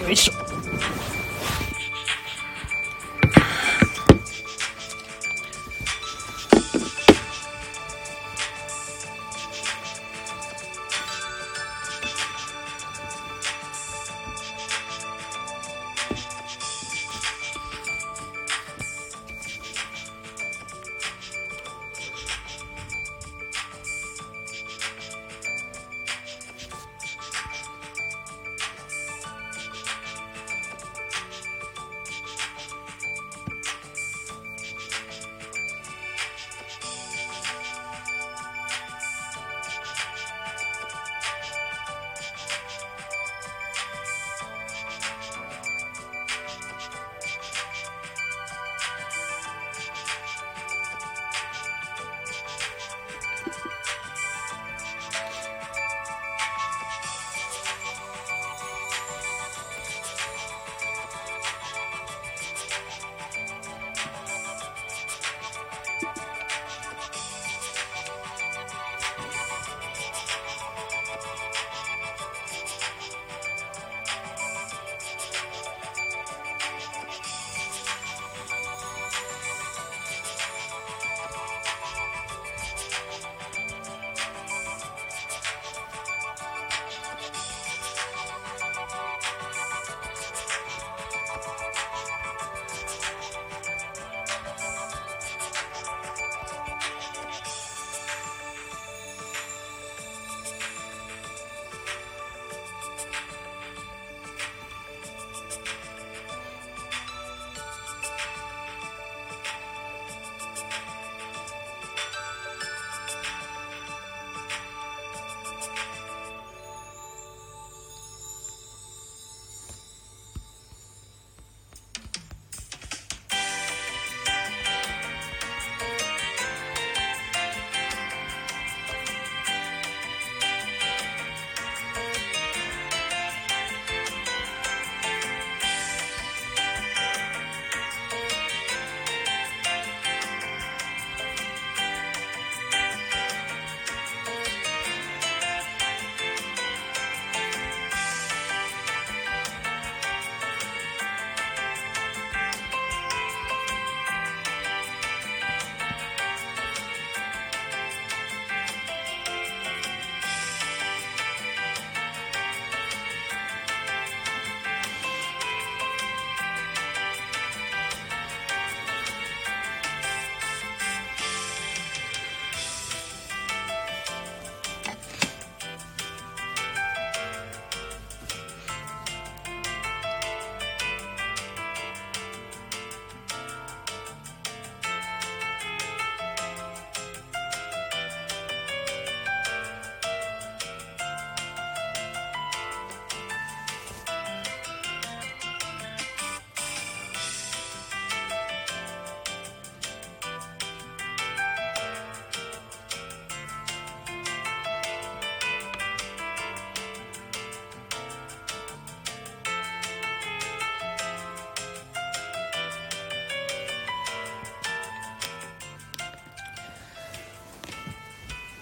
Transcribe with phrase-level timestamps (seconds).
[0.00, 0.32] よいしょ。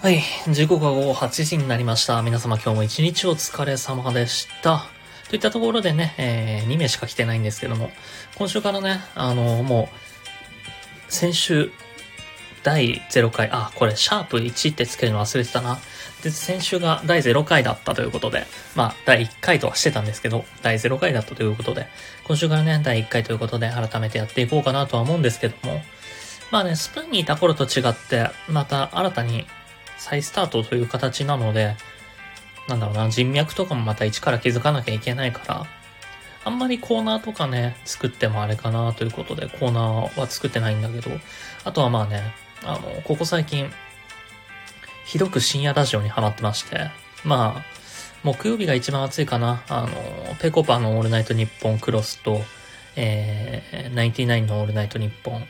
[0.02, 0.23] はい。
[0.50, 2.23] 時刻は午後8時になりました。
[2.23, 4.87] 皆様今日も一日お疲れ様でした。
[5.29, 7.91] といったところでね、えー、2名しか来てないんですけども、
[8.37, 9.91] 今週からね、あのも
[11.08, 11.70] う、先週、
[12.62, 15.79] 第0回、あ、これ、シャープ1ってつけるの忘れてたな。
[16.23, 21.88] で、先週が第0回だったということで、まあ、第1回とはしてたんですけど、第0回だったということで、
[22.25, 25.82] 今週からね、第1回ということで、改めてやっていこうかなとは思うんですけども、
[26.50, 29.46] まあね、スプーンにいた頃と違って、また新たに
[30.00, 31.76] 再スタートという形なので、
[32.69, 35.67] なんだろうな、人脈とかもまた一から築かなきゃいけないから、
[36.43, 41.11] あんまりコーナーとかね、作ってもあれかなということで、コーナーは作ってないんだけど、
[41.64, 42.23] あとはまあね、
[42.64, 43.70] あの、ここ最近、
[45.05, 46.91] ひどく深夜ラジオにハマってまして、
[47.23, 47.64] まあ、
[48.23, 49.62] 木曜日が一番暑いかな。
[49.69, 52.41] あの、ペコパのオールナイトニッポンクロスと、
[52.96, 55.46] えー、ナインティナインのオールナイトニッポン、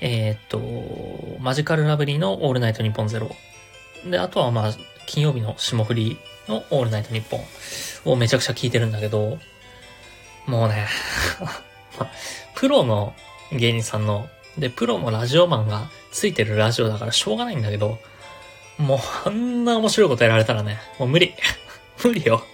[0.00, 3.34] えー、っと、マジカルラブリーのオールナイトニッポンゼロ。
[4.04, 4.72] で、あとはまあ、
[5.06, 6.18] 金曜日の霜降り
[6.48, 7.44] のオールナイトニッポン
[8.04, 9.38] をめちゃくちゃ聞いてるんだけど、
[10.46, 10.88] もうね
[12.54, 13.14] プロの
[13.52, 14.28] 芸人さんの、
[14.58, 17.98] で、プロのラジオマンがついてるラジオだからしょうがないんだけど、
[18.78, 21.34] もうあんな面白いことやられたらね、もう無理。
[22.02, 22.44] 無理よ。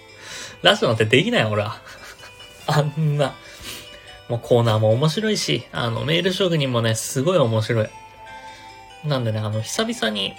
[0.61, 1.79] ラジオなんてできないよ、俺は。
[2.67, 3.35] あんな。
[4.27, 7.89] もうコーナーも面白いし、あの、メール職人もね、すごい面白い。
[9.05, 10.35] なんでね、あの、久々に、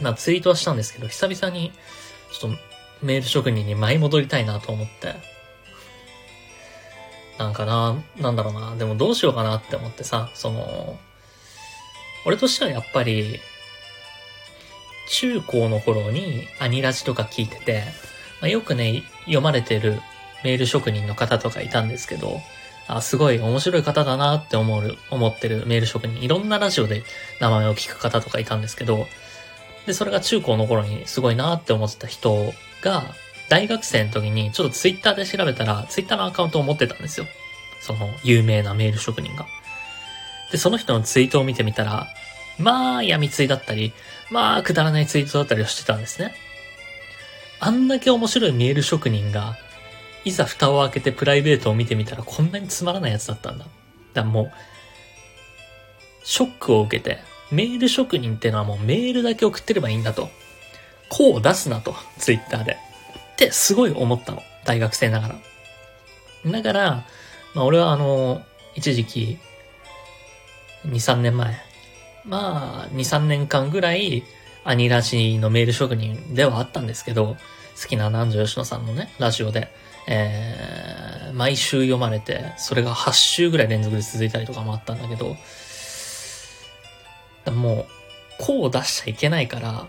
[0.00, 1.72] まあ、ツイートはしたんですけど、久々に、
[2.32, 2.58] ちょっと、
[3.02, 5.14] メール職人に舞い戻りたいなと思って。
[7.38, 10.98] なんかな、なんだろうな、でもどうしようかなって思ってさ、その、
[12.24, 13.40] 俺としてはやっぱり、
[15.08, 17.84] 中高の頃にアニラジとか聞いてて、
[18.40, 20.00] まあ、よくね、読まれてる
[20.42, 22.40] メール職人の方とかいたんですけど、
[22.88, 27.02] あ、すごい面白い方だなって思う、思ってるメール職人、いろんなラジオで
[27.40, 29.06] 名前を聞く方とかいたんですけど、
[29.86, 32.52] で、それが中高の頃にすごいなって思ってた人
[32.82, 33.04] が、
[33.48, 37.26] 大学生の時にちょっとツイッターで調べたら、ツイッターのアカウントを持ってたんですよ。
[37.80, 39.46] その有名なメール職人が。
[40.50, 42.08] で、その人のツイートを見てみたら、
[42.58, 43.92] まあ、闇ツイだったり、
[44.30, 46.34] まあ、くだらないツイートだったりをしてたんですね。
[47.60, 49.56] あんだけ面白いメール職人が、
[50.24, 53.64] いざ蓋を開けてプライベートを見てみたらこんなにつまらないやつだったんだ。
[53.64, 53.70] だか
[54.14, 54.52] らもう、
[56.24, 57.20] ショックを受けて、
[57.50, 60.30] メール職人ってのはもうメールだけ送ってればいいんだと。
[61.08, 62.72] こう出すなと、ツイッターで。
[63.34, 64.42] ってすごい思ったの。
[64.64, 66.52] 大学生ながら。
[66.52, 67.04] だから、
[67.54, 68.42] まあ俺はあの、
[68.74, 69.38] 一時期、
[70.86, 71.56] 2、3年前、
[72.24, 74.24] まあ、2、3年間ぐらい、
[74.64, 77.36] アニラジのメール職人ではあったんですけど、
[77.80, 79.68] 好きな南條吉野さんのね、ラジオで、
[80.08, 85.36] えー、毎週読まれて、それが8週ぐらい連続で続いたりとかもあったんだけど、
[87.50, 87.86] もう、
[88.38, 89.86] こう出しちゃいけないから、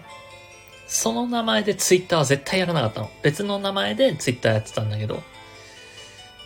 [0.87, 3.11] その名前でツイッターは絶対やらなかったの。
[3.21, 5.19] 別の名前でツイッターやってたんだけど、っ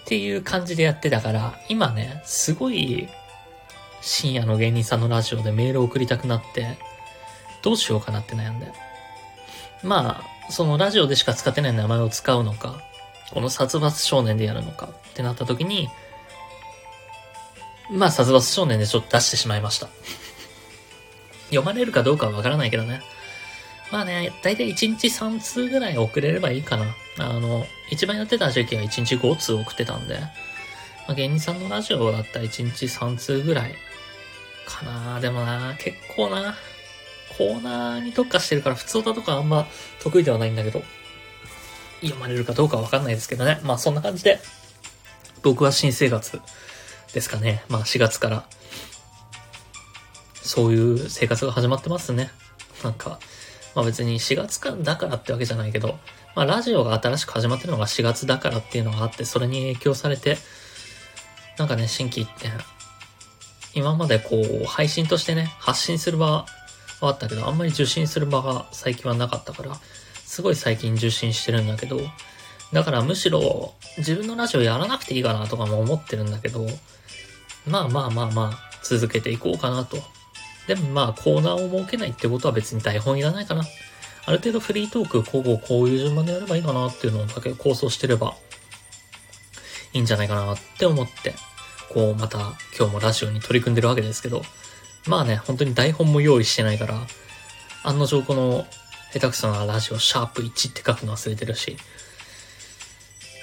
[0.06, 3.08] ていう感じでやってたから、今ね、すごい
[4.02, 6.78] 深夜の芸人さんのラジオでメールを送りたくなって、
[7.62, 8.72] どうしようかなって悩んで。
[9.84, 12.82] まあ、そのラジオでしか使ってない名前を使うのか、
[13.32, 15.88] この殺伐少年でやるのかってなった時に、
[17.92, 19.88] まあ、殺伐少年でちょっと出してしまいました。
[21.52, 23.02] 読まれるかどうかはわからないけどね。
[23.92, 26.86] まあね、だいたい1日3通ぐらい送れればいいかな。
[27.20, 30.30] あの、一番やってた時期は1日5通送ってたんで、ま
[31.10, 33.76] あ、芸人さんのラジオだったら1日3通ぐらい
[34.66, 36.56] かなでもな結構な、
[37.38, 39.68] コーナーに特化してるから普通歌とかあんま
[40.02, 40.84] 得意ではないんだけど、
[42.02, 43.60] 読まれるかどうかわかんないですけどね。
[43.64, 44.40] まあそんな感じで、
[45.44, 46.40] 僕は新生活
[47.14, 47.64] ですかね。
[47.68, 48.46] まあ4月から、
[50.44, 52.32] そういう生活が始まってますね。
[52.84, 53.20] なんか、
[53.76, 56.00] まあ別に4月かだからってわけじゃないけど、
[56.36, 60.38] まあラジオが新しく始まってるのが4月だからっていうのがあって、それに影響されて、
[61.58, 62.52] なんかね、新規一点、
[63.74, 66.46] 今までこう、配信としてね、発信する場は
[67.02, 69.78] あったけど、あんまり受信する場が最近はなかったから、
[70.26, 72.00] すごい最近受信してるんだけど、
[72.74, 76.66] だからむしろ自分のラジオやらなくていいかなとかも思ってるんだけど、
[77.68, 79.98] まあまあまあまあ、続けていこうかなと。
[80.74, 83.64] でもまあコーナーを設けないってことは別に台本いらないかな。
[84.26, 88.36] ある程度フリートーク、こうこういう順番でやればいいかなっていうのをだけ構想してれば
[89.92, 91.34] いいんじゃないかなって思って
[91.94, 94.44] こう、また今日もラジオに取り組んでるわけですけど、
[95.08, 97.02] まあね、本当に台本も用意してないから、
[97.84, 98.66] 案の定この
[99.12, 101.76] 下手くそなラジオ、シャープ1って書くの忘れてるし、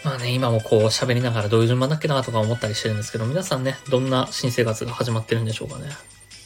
[0.03, 5.91] まあね、今もこう喋りながらどういう順番だっけなとか思ったりしてるんですけど、皆さんね、どんな新生活が始まってるんでしょうかね。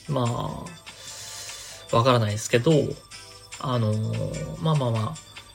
[0.08, 2.72] まあ、わからないですけど、
[3.60, 5.14] あのー、まあまあまあ、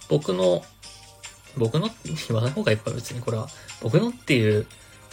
[0.10, 0.63] 僕の、
[1.58, 1.89] 僕の
[2.27, 3.50] 言わない方がいいか別にこれは。
[3.82, 4.66] 僕のっていう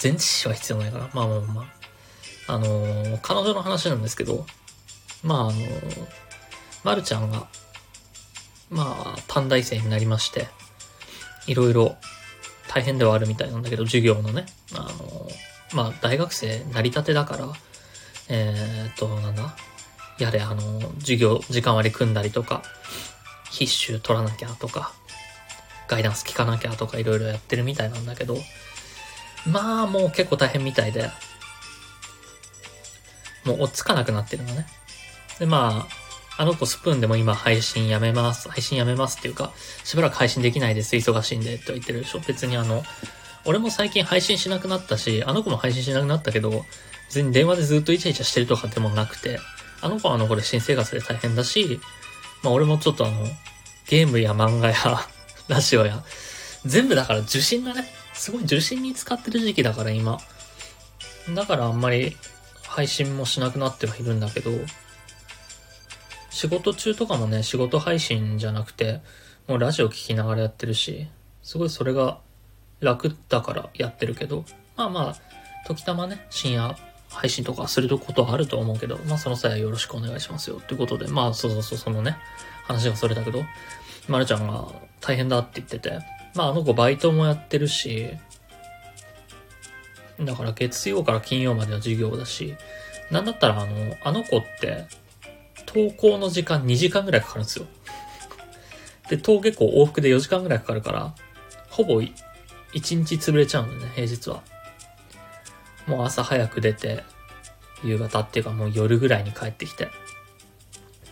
[0.02, 1.10] 前置詞は必要ないから。
[1.12, 1.62] まあまあま
[2.46, 2.54] あ。
[2.54, 4.46] あのー、彼女の話なんですけど、
[5.22, 6.08] まああのー、
[6.84, 7.48] まるちゃんが、
[8.70, 10.48] まあ、短大生になりまして、
[11.46, 11.96] いろいろ
[12.68, 17.48] 大変ではあるみたいなんだけど、授業のね、あのー、まあ、大学生なりたてだから、
[18.28, 19.54] えー、っと、なんだ、
[20.18, 22.62] やれ、あの、授業、時間割組んだりとか、
[23.50, 24.92] 必修取らなきゃとか、
[25.88, 28.38] ガイダンス聞かなきゃとかいろいろやってるみたいなんだけど、
[29.46, 31.10] まあもう結構大変みたいで、
[33.44, 34.66] もう落ち着かなくなってるのね。
[35.38, 35.86] で、ま
[36.38, 38.48] あ、あの子スプーンでも今配信やめます。
[38.48, 39.52] 配信やめますっていうか、
[39.84, 40.96] しばらく配信できないです。
[40.96, 41.58] 忙しいんで。
[41.58, 42.20] と言ってるでしょ。
[42.20, 42.82] 別にあの、
[43.44, 46.64] 俺も最近配信しなくなったし、あの子も配信しなくなったけど、
[47.14, 49.38] 別に電話でずっとイチャイチャしてるとかでもなくて、
[49.80, 51.80] あの子はあの子で新生活で大変だし、
[52.42, 53.24] まあ俺もちょっとあの、
[53.86, 54.74] ゲームや漫画や
[55.46, 56.02] ラジオや、
[56.66, 57.84] 全部だから受信だね。
[58.14, 60.18] すごい受信に使ってる時期だから今。
[61.32, 62.16] だからあんまり
[62.64, 64.50] 配信もしなくなってはいるんだけど、
[66.30, 69.02] 仕事中とかもね、仕事配信じゃなくて、
[69.46, 71.06] もうラジオ聴きながらやってるし、
[71.44, 72.18] すごいそれが
[72.80, 74.44] 楽だからやってるけど、
[74.74, 75.16] まあまあ、
[75.68, 76.76] 時たまね、深夜
[77.14, 80.60] 配信とかすることはあると思うけど、まあその際はよろしくお願いしますよ。
[80.66, 82.16] ということで、まあそうそうそう、そのね、
[82.64, 83.44] 話がそれだけど、
[84.08, 84.66] まるちゃんが
[85.00, 86.00] 大変だって言ってて、
[86.34, 88.08] まああの子バイトもやってるし、
[90.20, 92.54] だから月曜から金曜までは授業だし、
[93.10, 94.86] なんだったらあの、あの子って、
[95.66, 97.66] 登校の時間2時間ぐらいかかるんですよ。
[99.08, 101.14] で、登下校往復で4時間ぐらいかかるから、
[101.70, 102.12] ほぼ1
[102.74, 104.42] 日潰れちゃうんだよね、平日は。
[105.86, 107.04] もう朝早く出て、
[107.82, 109.88] 夕方っていうかもう夜ぐらいに帰ってきて。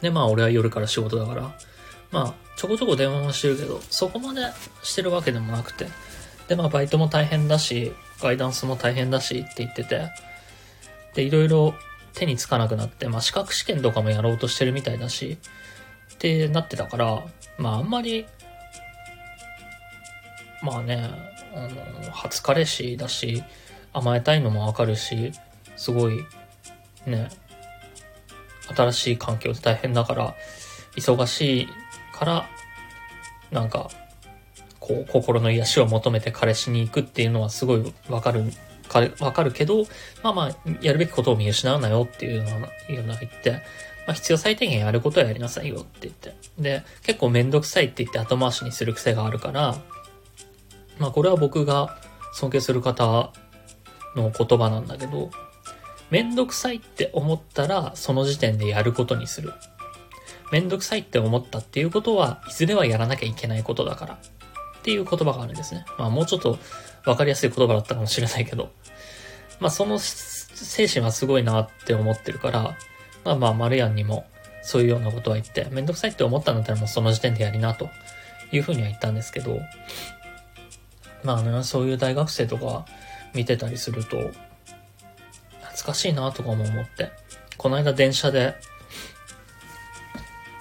[0.00, 1.54] で、まあ俺は夜から仕事だから、
[2.10, 4.40] まあちょこちょこ電話もしてるけど、そこまで
[4.82, 5.86] してるわけでもなくて。
[6.48, 10.10] で、まあバイトも大変だし、ガイダンスも大変だしって言ってて、
[11.14, 11.74] で、いろいろ
[12.14, 15.38] 手につかなくなって、まあ資格試験とかもやろうとしてるみたいだし、
[16.14, 17.24] ってなってたから、
[17.58, 18.26] まああんまり、
[20.62, 21.10] まあね、
[21.54, 23.42] あの、初彼氏だし、
[23.92, 25.32] 甘えたいのもわかるし、
[25.76, 26.24] すごい、
[27.06, 27.28] ね、
[28.74, 30.34] 新しい環境で大変だから、
[30.96, 31.68] 忙しい
[32.12, 32.48] から、
[33.50, 33.90] なんか、
[34.80, 38.44] こう、心の癒しを求めて彼氏に行くっていうのはすごいわかる
[39.20, 39.84] わかるけど、
[40.22, 43.52] まあまあ、やるべきことを見失うなよっていうのが、いうのが言って、
[44.06, 46.34] まあ必要最低限やることはやりなさいよって言って。
[46.58, 49.76] で、結構めんどくさいって言って後回しにする癖があるから、
[50.98, 51.96] まあこれは僕が
[52.34, 53.32] 尊敬する方
[54.16, 55.30] の言葉なんだけど、
[56.10, 59.52] めんどくさいって思ったら、その時点でやることにする。
[60.50, 64.14] めんどくさいって思ったっていうことは、いずれはやらなきゃいけないことだから。
[64.14, 64.18] っ
[64.82, 65.84] ていう言葉があるんですね。
[65.96, 66.58] まあもうちょっと
[67.06, 68.72] わかりやすい言葉だったかもしれないけど。
[69.60, 72.76] まあその精神はすごいなって思ってるから、
[73.24, 74.26] まあまあ、マルヤンにも
[74.62, 77.88] そういうようなことは言って、めんどくさいって思ったんだったらもうその時点でやりなと
[78.50, 79.60] いうふうには言ったんですけど、
[81.24, 82.84] まあね、そういう大学生とか
[83.34, 84.18] 見てたりすると、
[85.60, 87.10] 懐かしいなとかも思って、
[87.56, 88.54] この間電車で、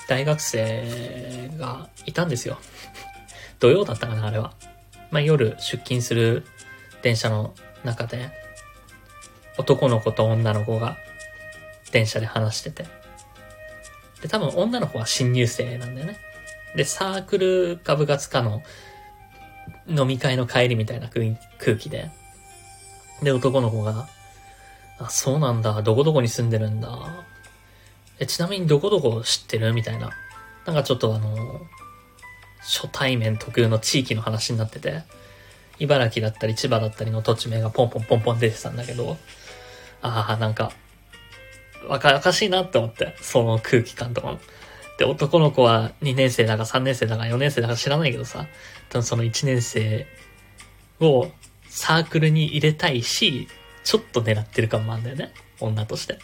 [0.08, 2.60] 大学生がいたんですよ。
[3.60, 4.54] 土曜だったかな、あれは。
[5.10, 6.46] まあ夜出勤する
[7.02, 8.32] 電車の中で、
[9.58, 10.98] 男の子と女の子が
[11.92, 12.86] 電車で話してて。
[14.22, 16.18] で、多分女の子は新入生なんだよね。
[16.76, 18.64] で、サークルか部活かの
[19.88, 22.10] 飲み会の帰りみたいな空気で。
[23.22, 24.08] で、男の子が、
[25.00, 27.26] あ、そうなんだ、どこどこに住んでるんだ。
[28.20, 29.74] え、ちなみにどこどこ知ってる？
[29.74, 30.12] みたいな。
[30.66, 31.62] なんかちょっとあの、
[32.60, 35.04] 初対面特有の地域の話になってて、
[35.80, 39.18] 茨城だったり千葉だったりの土地名がポンポンポンポン出てたんだけど、
[40.04, 40.72] ああ、なんか、
[41.88, 44.38] 若々しいなって思って、その空気感とか。
[45.00, 48.46] で、男の子は2年生だか3年生だか4年生だか知らないけどさ、
[48.90, 50.06] 多分その1年生
[51.00, 51.28] を
[51.72, 53.48] サークルに入れたいし、
[53.86, 55.32] ちょっと狙ってる感もあるんだよね。
[55.62, 56.20] 女として。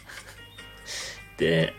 [1.38, 1.72] で、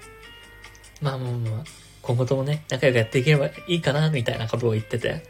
[1.02, 1.64] まあまあまあ、
[2.02, 5.24] 今後ともね、仲良くやっていければいいかな、みたいなことを言ってて。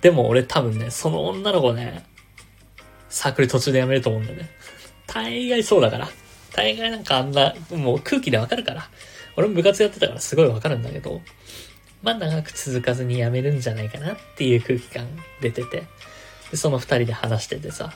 [0.00, 2.06] でも俺多分ね、その女の子ね、
[3.10, 4.48] サークル途中で辞めると思うんだよね。
[5.06, 6.08] 大概そうだから。
[6.54, 8.88] 大概なんかあんな、もう空気でわかるから。
[9.36, 11.20] 俺も部活やってたからすごいわかるんだけど、
[12.02, 15.06] まあ長く続かずに辞めるんじゃないかなっていう空気感
[15.42, 15.82] 出てて、
[16.50, 17.92] でその二人で話しててさ、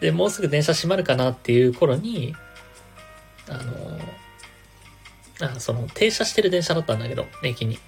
[0.00, 2.34] で、もうすぐ電車閉まるかなっていう頃に、
[3.48, 3.98] あの、
[5.54, 7.78] あその停車してる電車だったんだけど、駅に。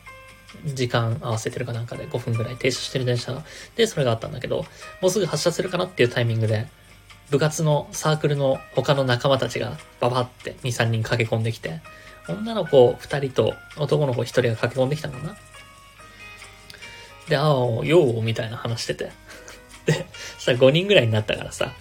[0.65, 3.43] 時間合わせてるかなんかで5分ぐらい停車してる電車
[3.75, 4.65] でそれがあったんだけど、
[5.01, 6.69] もうすぐ発車するかなっていうタイミングで、
[7.31, 11.81] 部活のサークルの他の仲間たちがババって2、3人駆け込んできて、
[12.29, 15.37] 女の子2人と男の子1人が駆け込んできたのかな
[17.29, 19.11] で、ああ、よう、みたいな話してて。
[19.87, 20.07] で、
[20.39, 21.73] さ、5人ぐらいになったからさ、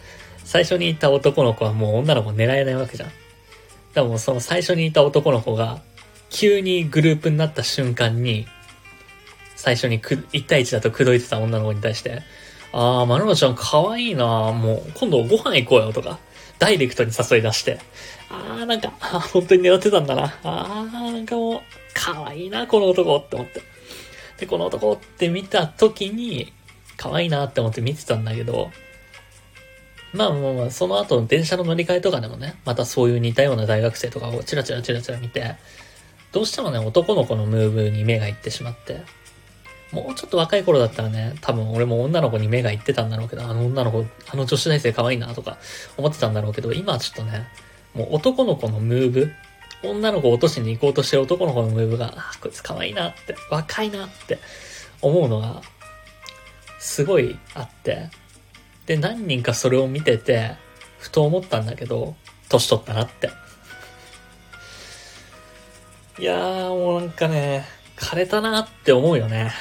[0.43, 3.11] 最初にいた男の子はもう女の子狙えないわけじゃん。
[3.93, 5.79] でもその最初にいた男の子が、
[6.29, 8.47] 急にグループになった瞬間に、
[9.55, 12.23] 最初にく、1対1だと口説いてた女の子に対して、
[12.71, 16.19] あー、まるまちゃん可愛いなもう、今度ご飯行こうよとか、
[16.57, 17.79] ダイレクトに誘い出して、
[18.29, 18.89] あーなんか、
[19.31, 20.33] 本当に狙ってたんだな。
[20.43, 21.61] あーなんかもう、
[21.93, 23.61] 可愛いな、この男って思って。
[24.39, 26.51] で、この男って見た時に、
[26.97, 28.71] 可愛いなって思って見てたんだけど、
[30.13, 35.55] まあまあまあ、その後の電車の乗り換えとかでもね、またそういう似たような大学生とかをチラチラチラチラ見て、
[36.31, 39.01] どうしてもね、男の子のムーブに目がいってしまって、
[39.91, 45.57] もうちょっと若い頃だったらね、多分俺も女の子に目がいってたんだろうけど、あの女の子、あの女子大生可愛いなとか
[45.97, 47.47] 思ってたんだろうけど、今はちょっとね、
[47.93, 49.31] もう男の子のムーブ、
[49.83, 54.39] 女の子落としに行こうとしてる男の子のムーブが、あ、こいつ可愛いなって、若いなって
[55.01, 55.61] 思うのが、
[56.83, 58.09] すごいあって、
[58.87, 60.57] で、何人かそれを見てて、
[60.99, 62.13] ふと思ったんだけど、
[62.49, 63.29] 年取ったなって。
[66.19, 69.53] いやー、もうなんかね、枯れたなって思うよね。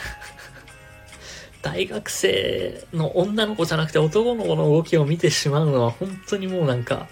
[1.62, 7.06] 大学生の女の子じゃなくて男の子の動きを見てしまうのは本当にもうなんか、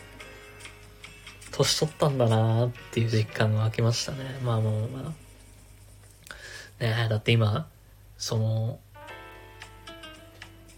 [1.53, 4.41] 年取ったんだなーっていう実感が湧きましたね。
[4.43, 5.15] まあまあま
[6.81, 6.83] あ。
[6.83, 7.69] ねえ、だって今、
[8.19, 8.81] その、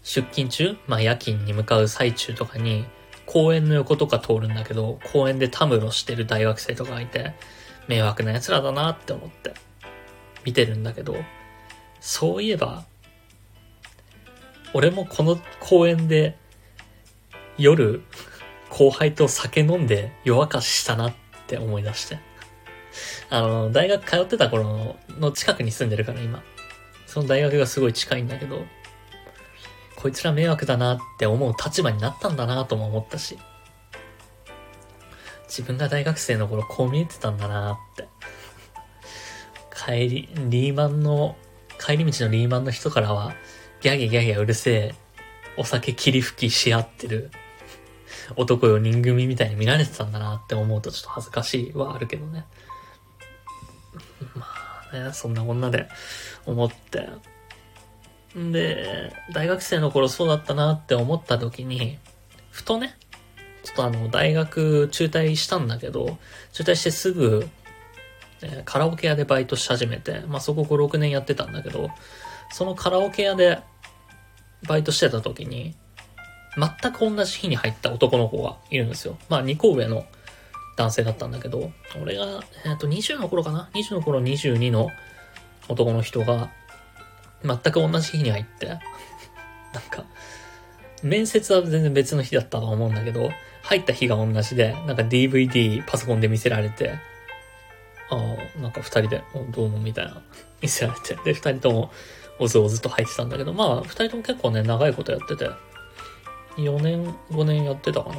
[0.03, 2.85] 出勤中まあ夜勤に向かう最中とかに、
[3.25, 7.33] 公園の横とか通るんだけど、公園でたむろしてる大学生とかがいて、
[7.87, 9.53] 迷惑な奴らだなって思って、
[10.43, 11.15] 見てるんだけど、
[11.99, 12.83] そういえば、
[14.73, 16.37] 俺もこの公園で、
[17.57, 18.01] 夜、
[18.69, 21.13] 後輩と酒飲んで夜明かししたなっ
[21.47, 22.17] て思い出して。
[23.29, 26.43] あの、大学通ってた頃の近くに住んでるから今。
[27.05, 28.65] その大学がすごい近いんだけど、
[30.03, 33.39] こいつら迷惑だなって思う立場になったんだなとも思ったし、
[35.47, 38.09] 自分が大学生の頃こう見えてたんだなって。
[39.73, 41.37] 帰り、リーマンの、
[41.79, 43.33] 帰り道のリーマンの人からは、
[43.79, 44.95] ギャギャギャギャうるせえ、
[45.55, 47.31] お酒切り吹きし合ってる
[48.35, 52.45] 男4人組みたいに見られてたんだなって思うとちょっと恥ずかしいはあるけどね。
[54.35, 54.47] ま
[54.91, 55.87] あね、そんなこんなで
[56.45, 57.07] 思って、
[58.35, 61.99] で、大学生の頃そうだったなって思った時に、
[62.51, 62.97] ふとね、
[63.63, 66.17] ちょっとあの、大学中退したんだけど、
[66.51, 67.47] 中退してすぐ、
[68.41, 71.89] えカラオケ屋でバイトし始めて、まあそこ5、6年やってたんだけど、
[72.51, 73.59] そのカラオケ屋で
[74.67, 75.75] バイトしてた時に、
[76.57, 79.17] 全く同じ日に入った男の子がいるんですよ。
[79.29, 80.05] まあ2個上の
[80.75, 84.89] 男性だったんだけど、俺が、えっ、と20の頃かな ?20 の頃22の
[85.69, 86.51] 男の人が、
[87.43, 88.79] 全く同じ日に入って、なん
[89.89, 90.05] か、
[91.01, 93.31] 面接は全然別の日だったと思うんだけど、
[93.63, 96.99] 入った日が同じで、なんか DVD パソコンで見せられて、
[98.09, 100.21] ああ、なんか二人で、どうもみたいな、
[100.61, 101.91] 見せられて、で、二人とも
[102.39, 105.49] おずおずと入ってたんだけど、まあ、二人とも結構ね、長いことやってて、
[106.57, 108.15] 4年、5年やってたかな。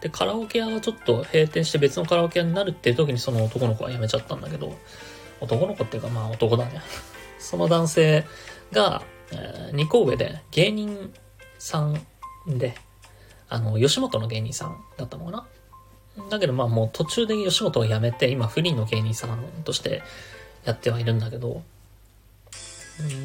[0.00, 4.74] で、カラオケ屋がちょっと閉店して別のカラオケ屋になるっていう時にその男の子は辞めちゃったんだけど、
[5.40, 6.80] 男の子っていうかまあ男だね。
[7.40, 8.24] その男性
[8.72, 11.12] が、えー、2個上で芸人
[11.58, 12.00] さん
[12.46, 12.74] で、
[13.48, 15.46] あの、吉本の芸人さんだったのかな？
[16.28, 20.02] だけどまあもう途中で吉本を辞めて、今フリーの芸人さんとして
[20.64, 21.62] やってはいるんだけど、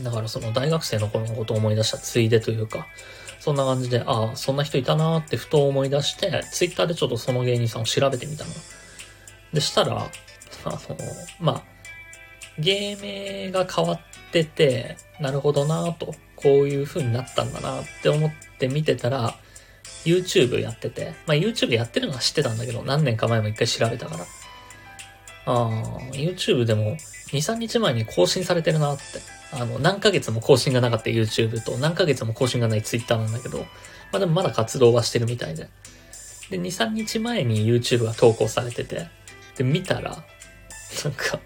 [0.03, 2.87] だからその大学生の頃のことを思い出したついでというか、
[3.39, 8.51] そんな感じで、ああ、そんな人いたなーってふと思い出して、ツイッターでちょっとその芸人さんを調べてみたの。
[9.53, 10.79] でしたら、あの、
[11.39, 11.63] まあ、
[12.59, 13.99] 芸名が変わっ
[14.31, 19.35] てて、なるほどなと、こういう風になったんだなって思って見てたら、
[20.05, 24.25] YouTube やってて、まあ YouTube やってるのは知ってたんだけど、何年か前も一回調べたから。
[25.45, 26.97] ああ、YouTube でも2、
[27.31, 29.03] 3日前に更新されてるなって。
[29.51, 33.65] あの、何ヶ月も更新がなかった YouTube と、何ヶ月も更新がない Twitter なんだけど、ま
[34.13, 35.69] あでもまだ活動はしてるみたいで。
[36.49, 39.07] で、2、3日前に YouTube が投稿されてて、
[39.57, 40.23] で、見たら、
[41.03, 41.39] なんか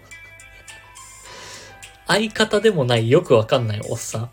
[2.10, 4.30] 相方でもないよくわかんないおっさん。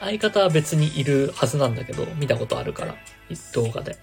[0.00, 2.96] 相方は別にいるはずなんだけど、見たことあるから、
[3.52, 3.96] 動画で。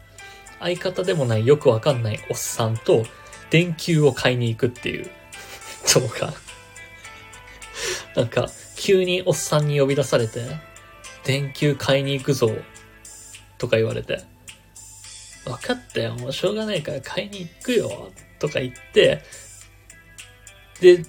[0.62, 3.04] 相方でもないよくわかんないおっさんと、
[3.50, 5.12] 電球を買いに行くっていう
[5.94, 6.34] 動画。
[8.16, 10.46] なんか、急におっさんに呼び出されて、
[11.26, 12.56] 電球買いに行くぞ、
[13.58, 14.24] とか言われて、
[15.44, 19.22] 分かったよ、もうしょうがないから買いに行くよ、とか言って、
[20.80, 21.04] で、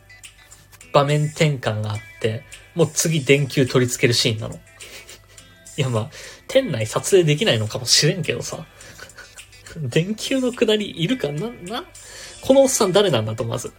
[0.94, 4.54] 場面転換があって、もう次電球取り付けるシーンなの。
[5.76, 6.10] いやまあ、
[6.46, 8.64] 店内撮影できないのかもしれんけどさ。
[9.76, 11.84] 電球の下りいるかな、な？
[12.40, 13.72] このおっさん誰なんだと、まず。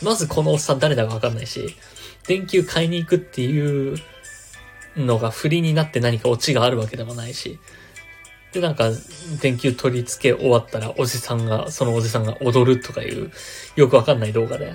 [0.00, 1.74] まずこのおっさん誰だかわかんないし、
[2.28, 3.98] 電球買いに行くっていう
[4.96, 7.58] のが振りになって何かオチがあるわけでもないし、
[8.52, 8.90] で、なんか、
[9.42, 13.30] 電球取り付け終わったら、おじさんが、そのおじさんが踊るとかいう、
[13.76, 14.74] よくわかんない動画で。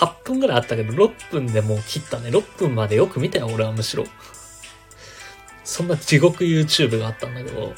[0.00, 2.30] 8分ぐらいあったけど、6分でもう切ったね。
[2.30, 4.04] 6分までよく見たよ、俺はむしろ。
[5.62, 7.74] そんな地獄 YouTube があったんだけど。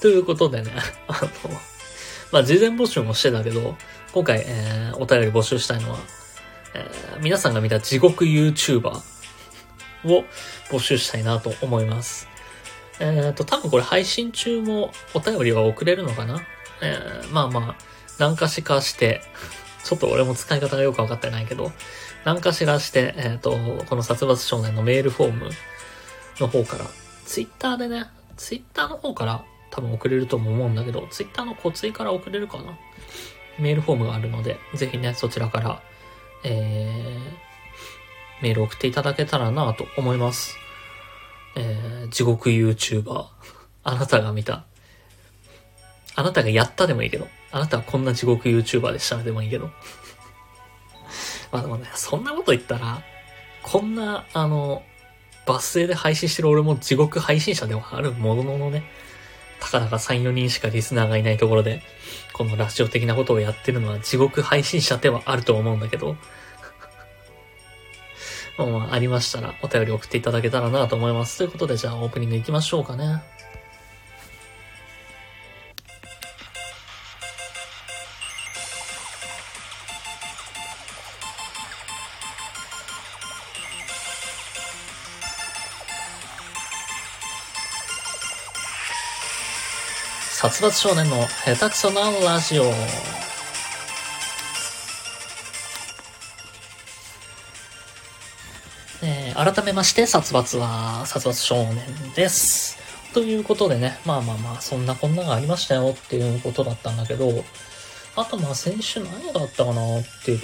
[0.00, 0.72] ということでね、
[1.06, 1.28] あの、
[2.32, 3.76] まあ、事前募集もしてたけど、
[4.12, 5.98] 今回、えー、お便り募集したいのは、
[6.74, 8.88] えー、皆さんが見た地獄 YouTuber
[10.04, 10.24] を
[10.70, 12.28] 募集したいなと思います。
[12.98, 16.40] えっ、ー、と、多分これ配信中もお便りは送れるのかな？
[16.80, 17.84] えー、まあまあ、
[18.18, 19.22] 何かしかして、
[19.88, 21.72] ちょっと俺も使い方がよくわかってないけど、
[22.26, 25.50] 何かしらして、えっ、ー、と、この殺伐少年のメールフォーム
[26.40, 26.84] の方から、
[27.24, 28.04] ツイッターでね、
[28.36, 32.78] ツイッターの方から多分送れるとも思うんだけど、ツイッターのコツイから送れるかな
[33.58, 35.80] メールフォームがあるので、ぜひね、そちらから、
[36.44, 40.58] えー、メール送っていただけたらなと思います。
[41.56, 43.24] えー、地獄 YouTuber。
[43.84, 44.66] あなたが見た。
[46.14, 47.26] あなたがやったでもいいけど。
[47.50, 49.70] あなたはこんな地獄 YouTuber でしたでもいいけど。
[51.50, 53.02] まあでもね、そんなこと言ったら、
[53.62, 54.82] こんな、あの、
[55.46, 58.84] バス停で配信してる俺も地獄配信者ではあるもののね、
[59.60, 61.82] たかだか3、4人しかリスナーがいないところで、
[62.32, 66.16] このラジオ的なことをやってるのは地獄配信者ではあると思うんだけど、
[68.58, 71.38] まあ、ありましたらお便り送っていただけたらなと思います。
[71.38, 73.22] ということで、じゃあオープニング行きましょうかね。
[90.50, 92.64] 殺伐少年の下手くそなラジオ。
[99.02, 101.76] えー、改めまして、殺伐は、殺伐少年
[102.14, 102.78] です。
[103.12, 107.44] ということでね、まあまあまあ、そんなこんながありましたよっていうことだったんだけど、
[108.16, 110.40] あとまあ先週何があったかなっていう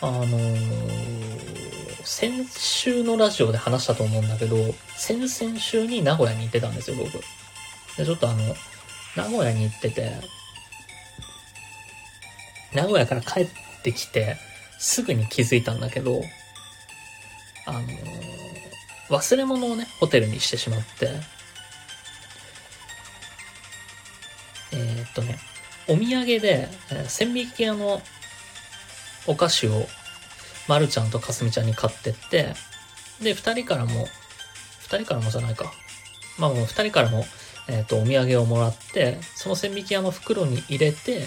[0.00, 4.56] と、あのー、先週のラジオで話したと思うんだけど、
[4.96, 7.12] 先々週に名古屋に行ってたんですよ、僕。
[7.96, 8.56] で、ちょっとあの、
[9.16, 10.12] 名古屋に行ってて、
[12.72, 13.48] 名古屋から帰っ
[13.82, 14.36] てきて、
[14.78, 16.22] すぐに気づいたんだけど、
[17.66, 17.94] あのー、
[19.08, 21.10] 忘れ物をね、ホテルにしてしまって、
[24.72, 25.38] えー、っとね、
[25.88, 28.00] お土産で、えー、千匹屋の
[29.26, 29.86] お菓子を、
[30.68, 32.54] まるちゃんとかすみちゃんに買ってって、
[33.20, 34.06] で、二人からも、
[34.80, 35.72] 二人からもじゃないか。
[36.38, 37.24] まあもう二人からも、
[37.68, 41.26] えっ、ー、と、お土産をもらって、その千匹屋の袋に入れて、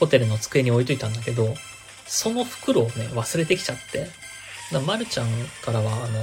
[0.00, 1.54] ホテルの机に置いといたんだけど、
[2.06, 4.08] その袋をね、忘れてきちゃって、
[4.72, 5.28] だまるちゃん
[5.64, 6.20] からは、あの、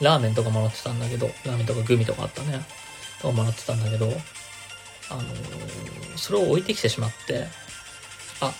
[0.00, 2.60] ラーメンとかもらってたんだけど、ラーメンとかグミとかあったね。
[3.20, 4.06] とかもらってたんだけど、
[5.08, 7.46] あのー、それを置いてきてしまって、
[8.40, 8.52] あ、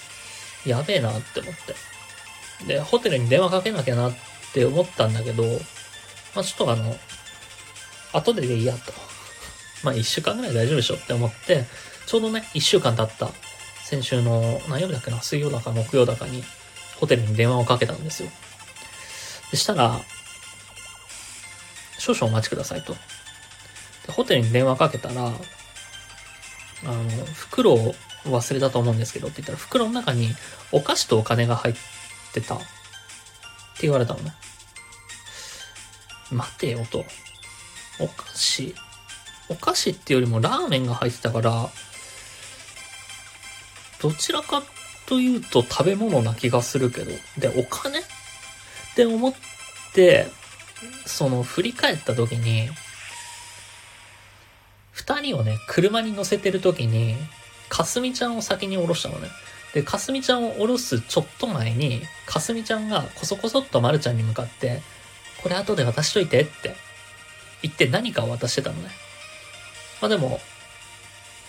[0.64, 2.66] やべえなって思って。
[2.66, 4.14] で、ホテルに電話かけなきゃなっ
[4.54, 5.44] て思ったんだけど、
[6.34, 6.96] まあ、ちょっとあの、
[8.12, 8.92] 後ででいいやと。
[9.82, 11.64] まあ、一週間ぐらい大丈夫でしょって思って、
[12.06, 13.30] ちょうどね、一週間経った、
[13.84, 16.42] 先週の何曜日だっけな、水曜だか木曜だかに、
[16.96, 18.30] ホテルに電話をかけたんですよ。
[19.50, 20.00] でしたら、
[21.98, 22.94] 少々お待ちくださいと。
[24.06, 25.32] でホテルに電話かけたら、あ
[26.84, 27.02] の、
[27.34, 30.34] 袋を忘れたと思うんですけどって言ったら、袋の中に
[30.72, 31.74] お菓子とお金が入っ
[32.32, 32.64] てたって
[33.82, 34.32] 言われたのね。
[36.30, 37.04] 待てよと。
[37.98, 38.74] お菓子
[39.48, 41.68] お菓子っていうよりもラーメンが入ってたから、
[44.00, 44.62] どちらか
[45.06, 48.00] というと食べ物な気がするけど、で、お金？
[48.00, 48.02] っ
[48.94, 49.34] て思っ
[49.94, 50.26] て、
[51.06, 52.68] その振り返った時に、
[54.90, 57.14] 二人をね、車に乗せてる時に、
[57.68, 59.28] かすみちゃんを先に降ろしたのね。
[59.74, 64.82] で、かすみちゃんを降ろすちょっと前に、かすみちゃんがこそこそっとまるちゃんに向かって、
[65.42, 66.74] これ後で渡しといてって
[67.62, 68.88] 言って何かを渡してたのね。
[70.00, 70.40] まあでも、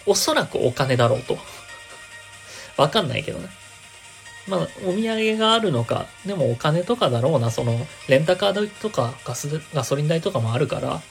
[0.06, 1.38] おそらくお金だろうと。
[2.78, 3.50] わかんないけどね。
[4.48, 11.02] まあ、お土産があるのか、でもお金とかだろうな、その、レンタカー代とかガス、ガソリン代とかもあるから、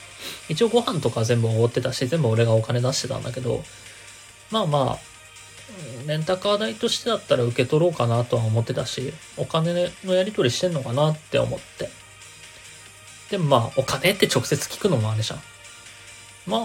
[0.49, 3.62] 一応ご飯とか全部おごってたし、全部俺がお金出してたんだけど、
[4.51, 5.16] まあまあ、
[6.07, 11.90] レンタカー代としてだったら受け取ろうかなとは思ってたし、お金のやり取りしてんのかなって思って。
[13.31, 15.42] でもまあ、お金って直接聞くのもあれじゃん。
[16.46, 16.62] まあ、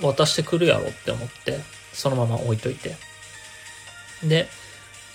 [0.00, 1.60] 渡してくるやろって思って、
[1.92, 2.96] そのまま置いといて。
[4.24, 4.48] で、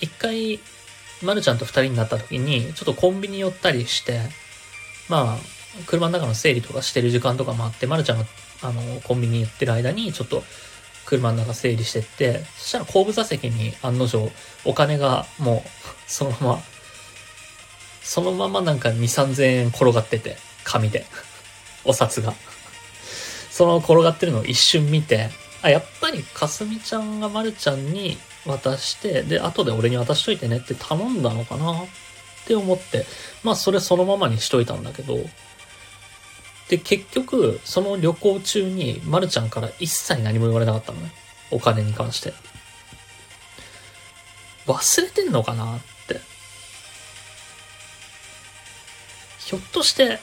[0.00, 0.60] 一回、
[1.22, 4.20] まるちゃんと二人になった時に、ちょっとコンビニ寄ったりして、
[5.08, 8.24] まあ、車の中の整理とかしてる時間とかもあって、まるちゃんが、
[8.62, 10.42] あの、コンビニ行ってる間に、ちょっと、
[11.06, 14.30] 車の中整理してって、そしたら後部座席に案の定、
[14.64, 16.60] お金がもう、そのまま、
[18.02, 21.06] そのままなんか2、3000円転がってて、紙で。
[21.84, 22.34] お札が。
[23.56, 25.30] その転がってるのを一瞬見て、
[25.62, 31.86] あ、やっぱりかすみちゃんがまるちゃんに渡して、で、後で俺に渡しといてねって頼んだのかなっ
[32.46, 33.06] て思って、
[33.42, 35.16] まあそれそのままにしといたんだけど、
[36.68, 41.10] で、結局、その旅行中に、まるちゃんから一切何も言われなかったのね。
[41.50, 42.34] お金に関して。
[44.66, 46.20] 忘れてんのかなって。
[49.38, 50.18] ひょっとして、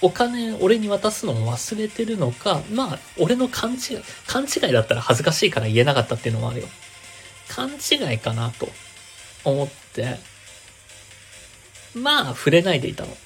[0.00, 3.78] お金俺に渡すのを忘れてるのか、まあ、俺の勘違い、
[4.26, 6.68] 勘違いだったら恥ずかしいから言えなかったっていうのもあるよ。
[7.48, 8.68] 勘違いかなと
[9.44, 10.18] 思って、
[11.94, 13.16] まあ、触れないでいたの。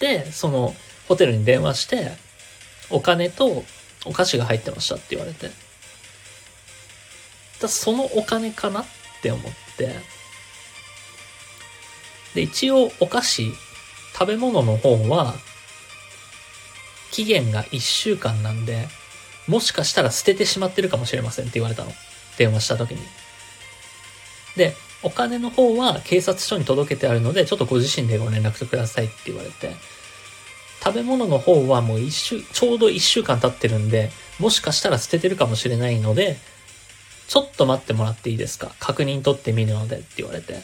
[0.00, 0.74] で、その、
[1.06, 2.12] ホテルに電話して、
[2.90, 3.64] お金と
[4.04, 5.50] お菓子が入ってましたって言われて。
[7.60, 8.84] だそのお金かなっ
[9.22, 9.94] て思って、
[12.34, 13.52] で、一応お菓子、
[14.18, 15.34] 食べ物の方は、
[17.12, 18.88] 期限が1週間なんで、
[19.46, 21.92] もしかしたら捨ててしまってるかもしれませんって言われたの。
[22.36, 23.00] 電話した時に。
[24.56, 29.74] で、お金の方は警察署に届けてあるので、ちょっとご自身でご連絡くださいって言われて、
[30.84, 36.36] 食べ物の方はもう一週、ちょうど一週間経ってるんで、もしかしたら捨ててるかもしれないので、
[37.28, 38.72] ちょっと待ってもらっていいですか？
[38.80, 40.60] 確認取ってみるのでって言われて。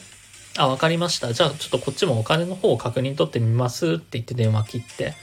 [0.57, 1.33] あ、わかりました。
[1.33, 5.13] じゃあちょっとこっちもお金の方を確認取ってみますって言って電話切って。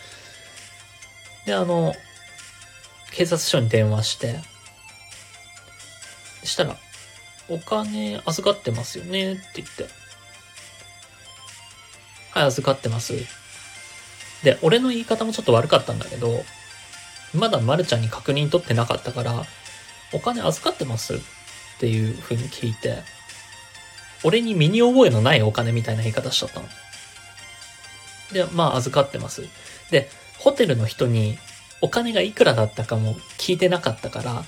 [1.46, 1.94] で、あの、
[3.12, 4.36] 警察署に電話して、
[6.44, 6.76] したら、
[7.48, 9.86] お金預かってますよねって言って。
[12.32, 13.14] はい、預かってます。
[14.42, 16.44] で、俺の言い方もちょっと悪かったんだけど、
[17.34, 19.44] まだまるちゃんに確認取ってなかったから、
[20.12, 21.18] お金預かってますっ
[21.80, 23.02] ていう風に聞いて、
[24.24, 26.68] 俺に身に覚えのないお金みたいな言い方しちゃったの。
[28.32, 29.44] で、まあ預かってます。
[29.90, 30.08] で、
[30.38, 31.38] ホテルの人に
[31.80, 34.44] お金がいくらだったかも聞いてなかったから、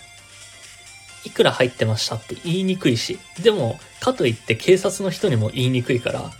[1.24, 6.30] いくら入ってましたって言いにくいし、でも、かといって警察の人にも言いにくいから、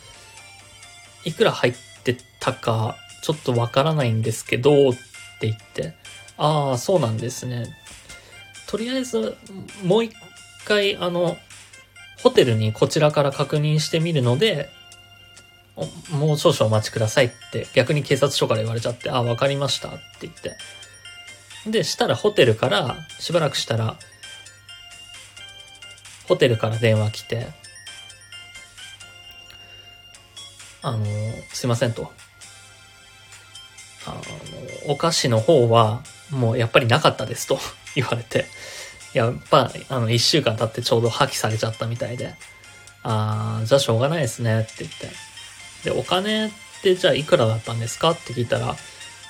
[1.25, 4.93] いくら入ってたか、ちょっとわからないんですけど、っ
[5.41, 5.95] て言って、
[6.37, 7.65] ああ、そうなんですね。
[8.67, 9.37] とりあえず、
[9.83, 10.15] もう一
[10.65, 11.39] 回、あの、
[12.25, 14.71] ホテルにこちらから確認してみるので、
[16.11, 20.57] もう少々お待ちくださいって逆に警察署から言われちゃって、あ、わかりましたって言って。
[21.71, 23.99] で、したらホテルから、しばらくしたら、
[26.27, 27.49] ホテルから電話来て、
[30.81, 31.05] あの、
[31.53, 32.11] すいませんと。
[34.07, 34.15] あ
[34.87, 37.59] の、お菓子の方は、もうやっぱりなかったですと
[37.95, 38.47] 言われて、
[39.15, 42.35] やっぱ、あの、一週間経ってちょうど破棄されちゃったみたいで、
[43.03, 45.91] あー、じゃあしょうがないですねって言って。
[45.91, 46.51] で、お金っ
[46.83, 48.75] てじゃあいくらだったんですかって聞いたら、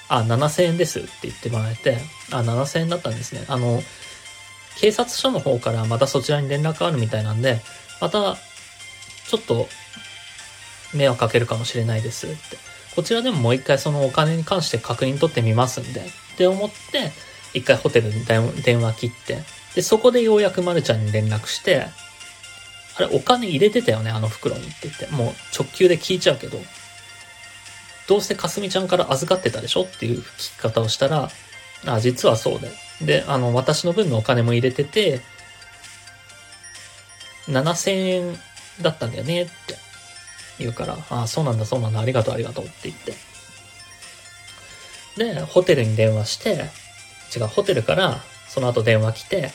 [0.09, 1.99] あ、7000円ですって言ってもらえて、
[2.31, 3.45] あ、7000円だったんですね。
[3.49, 3.83] あの、
[4.81, 7.61] 警察署の方からまたそちらに連絡あるみたいなんで、
[8.01, 8.37] また、
[9.29, 9.69] ちょっと、
[10.95, 12.37] 迷惑かけるかもしれないですって。
[12.95, 17.11] こちらでももう一回そのお金に関して確認取ってみますんで、って思って、
[17.53, 19.39] 一回ホテルに電話切って、
[19.75, 21.87] で、そこでようやくまるちゃんに連絡して、
[22.97, 25.07] あれ、お金入れてたよね、あの袋にって言って。
[25.09, 26.59] もう直球で聞いちゃうけど、
[28.07, 31.31] どうせかすみちゃんから預かってたでしょっていう聞き方をしたら、
[31.87, 32.71] あ、実はそうで。
[33.03, 35.21] で、あの、私の分のお金も入れてて、
[37.49, 38.39] 7000円
[38.81, 39.53] だったんだよねって
[40.59, 43.15] 言うから、あ、そうなんだ、そうなんだ、ありがとう、ありがとうって言って。
[45.17, 46.71] で、ホテルに電話して、
[47.37, 49.51] 違う、ホテルからその後電話来て、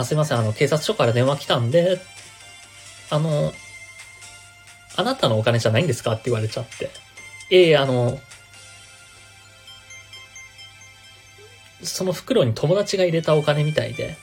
[0.00, 2.00] あ、すいません、あの、警察署から電話来たんで、
[3.10, 3.52] あの、
[4.96, 6.90] あなたのお金じゃないんですかって言われちゃって。
[7.50, 8.20] ええー、あの、
[11.82, 14.16] その袋に友達が入れたお金みたいで、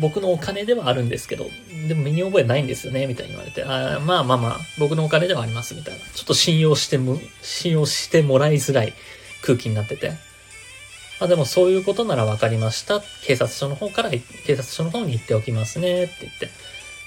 [0.00, 1.46] 僕のお金ではあるんですけど、
[1.88, 6.00] でも身に覚えないんですよね、みたいに言われて、あまあまあまあ、僕のお金ではあります、みたいな。
[6.14, 8.92] ちょっと信用しても、信用してもらいづらい
[9.42, 10.29] 空気になってて。
[11.20, 13.00] あでもそういうことなら分かりました。
[13.22, 16.48] 警察署の方から、警察署の方に行っておきますね、って言って。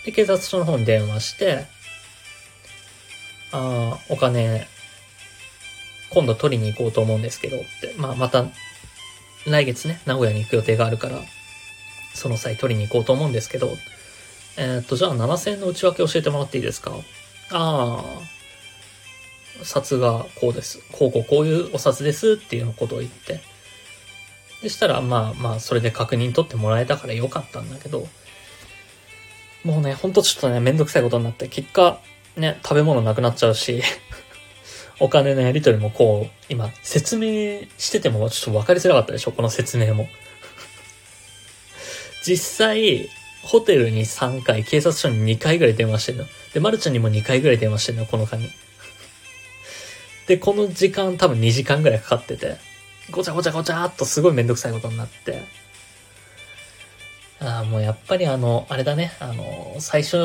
[0.05, 1.65] で、警察署の方に電話して、
[3.51, 4.67] ああ、お金、
[6.11, 7.93] 今度取りに行こうと思うんですけど、って。
[7.97, 8.45] まあまた、
[9.47, 11.19] 来月ね、名古屋に行く予定があるから、
[12.13, 13.75] その際取りに行こうと思うんですけど、
[14.57, 16.91] えー、っと、じゃあ7000円の内訳教えてもらっていいですか？
[17.49, 18.03] あ
[19.59, 20.79] あ、札がこうです。
[20.91, 23.41] こうこうこういうお札ですっていうことを言って。
[24.63, 28.07] でしたら、まあまあ、それで確認取ってもらえたからよかったんだけど、
[29.65, 31.99] もうね、ほんとちょっとね、めんどくさいことになって、結果、
[32.37, 33.83] ね、食べ物なくなっちゃうし、
[34.99, 40.07] お金のやりとりもこう、今、説明しててもちょっと分かりづらかったでしょこの説明も。
[42.25, 43.09] 実際、
[43.41, 46.25] ホテルに3回、警察署に2回ぐらい電話してんの。
[46.53, 48.49] で、マルちゃんにも2回ぐらい電話してんの、この間に。
[50.27, 52.57] で、この時間多分2時間ぐらいかかってて、
[53.11, 55.45] ごちゃごちゃごちゃっとすごいめんどくさいことになって、
[57.39, 60.17] ああ、もうやっぱりあの、あれだね、あの、最初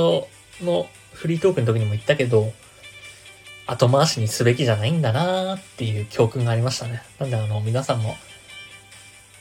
[0.62, 2.52] のフリートークの時にも言ったけど、
[3.66, 7.02] 後回しにすべきじゃないんだなーっていう教訓がありましたね。
[7.18, 8.16] なんであの、皆さんも、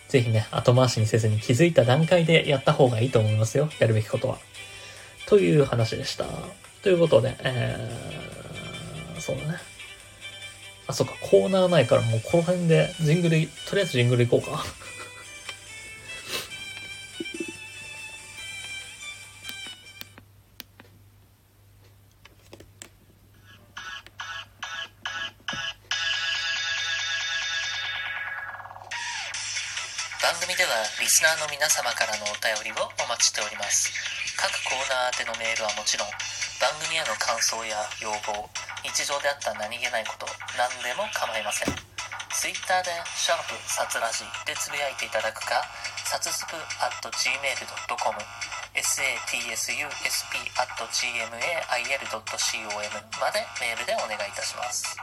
[0.10, 3.70] ぜひね、後回しにせずに気づいた段階でやった方がいいと思いますよ。
[3.80, 4.38] やるべきことは。
[5.28, 6.26] という話でした。
[6.82, 9.67] ということで、えー、そうだね。
[10.88, 14.64] あ、そっか、コーナーないからもうこの辺でジングル、とりあえずジングル行こうか。
[30.24, 30.70] 番組では
[31.00, 33.92] リスナーの皆様からのお便りをお待ちしております
[34.36, 36.08] 各コーナー宛てのメールはもちろん
[36.60, 40.26] 番組への感想や要望日常であった何気ないこと
[40.58, 41.74] 何でも構いません。
[42.38, 45.66] Twitter で「シャープサツラジ」でつぶやいていただくか
[46.06, 48.16] サツスプ at gmail.com
[48.78, 52.22] satsusp at gmail.com
[53.20, 54.96] までメールでお願いいたします。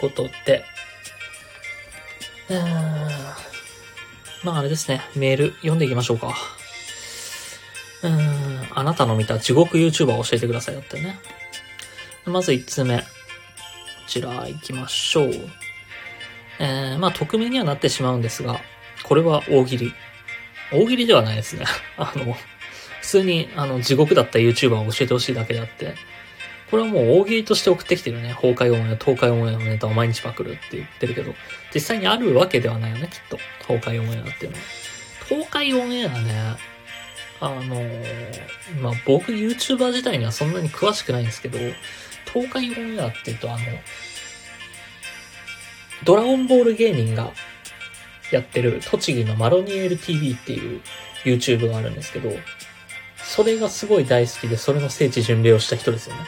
[0.00, 0.64] ことで、
[4.42, 6.34] まああれですね、メール読んでいきましょうか。
[8.02, 11.18] うん、あなたの見た地獄 YouTuber を教えてくださいだってね。
[12.24, 12.98] まず1つ目。
[12.98, 13.04] こ
[14.06, 15.32] ちら行きましょう。
[16.58, 18.60] えー、まあ匿名にはなってしまうんですが、
[19.04, 19.92] これは大喜利。
[20.72, 21.66] 大喜利ではないですね。
[21.98, 22.34] あの、
[23.02, 25.94] 普通に、あの、地獄だった YouTuber を教えてほしいだけであって、
[26.70, 28.32] これはもう大喜利として送ってきてるね。
[28.34, 31.34] 崩壊オンエア、東海オンエアのネタを毎日パクるって言ってるけど、
[31.74, 33.38] 実際にあるわけではないよね、きっと。
[33.66, 34.62] 東海オンエアっていうのは。
[35.28, 36.56] 東海オンエアね、
[37.40, 41.58] あのーまあ、僕 YouTuber 自体にはそんなに詳しくないんですけど、
[42.32, 43.58] 東海オンエアって言うとあの、
[46.04, 47.32] ドラゴンボール芸人が
[48.30, 50.80] やってる栃木のマロニエル TV っていう
[51.24, 52.30] YouTube があるんですけど、
[53.16, 56.22] それがすごい大好きで、それの聖地巡礼をした人ですよね。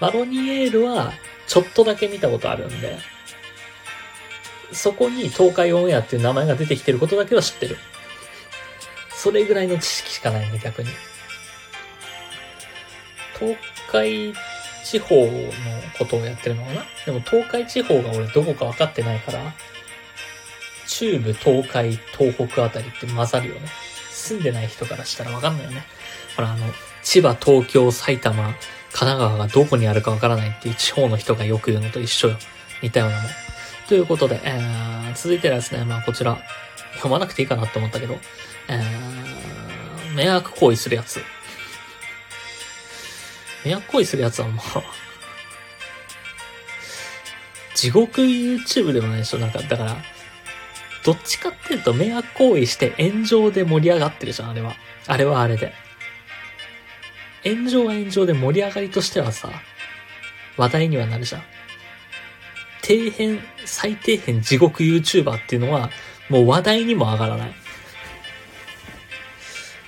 [0.00, 1.12] マロニエールは、
[1.46, 2.98] ちょっとだけ見たことあるんで、
[4.72, 7.76] そこに東海オンエアっていう名前が出てきてることだけは知ってる。
[9.10, 10.88] それぐらいの知識しかないね、逆に。
[13.38, 13.56] 東
[13.90, 14.32] 海
[14.84, 15.30] 地方の
[15.98, 16.84] ことをやってるのかな？
[17.06, 19.54] でも東海地方が俺どこか分かってないから、
[20.88, 23.68] 中部、東海、東北あたりって混ざるよね。
[24.10, 25.84] 住んでない人からしたら分かんないよね。
[26.36, 26.66] ほら、あの、
[27.02, 28.54] 千葉、東京、埼玉、
[28.92, 32.36] 神奈川がどこにあるか分からないっていう地方の人がよく言うのと一緒よ。
[32.82, 33.26] 似たようなもん。
[33.88, 36.38] ということで、えー、続いてはですね、まあこちら、
[36.94, 38.18] 読まなくていいかなって思ったけど、
[38.68, 41.20] えー、迷惑行為するやつ。
[43.64, 44.64] 迷惑行為するやつはもう
[47.76, 49.96] 地獄 YouTube でもないでしょなんか、だから、
[51.04, 54.76] どっちかっていうと迷惑行為して炎上で盛り上がってるじゃん、あれは。
[55.06, 55.72] あれはあれで。
[57.44, 59.50] 炎上は炎上で盛り上がりとしてはさ、
[60.56, 61.42] 話題にはなるじゃん。
[62.82, 65.90] 底辺、最底辺地獄 YouTuber っていうのは、
[66.28, 67.54] もう話題にも上がらない。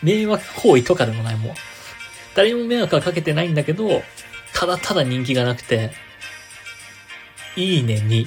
[0.02, 1.54] 迷惑行為とかでもないもん。
[2.34, 4.02] 誰にも迷惑はかけてないんだけど、
[4.52, 5.92] ただただ人気がなくて、
[7.56, 8.26] いいねに、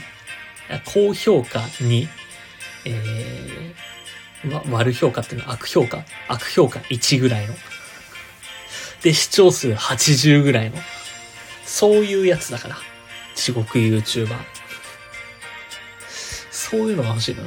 [0.85, 2.07] 高評価に、
[2.85, 6.03] えー、わ悪評価っていうのは悪評価？
[6.27, 7.53] 悪評価1ぐらいの。
[9.01, 10.77] で、視聴数80ぐらいの。
[11.65, 12.77] そういうやつだから。
[13.35, 14.35] 地獄 YouTuber。
[16.51, 17.43] そういうのが欲しいの。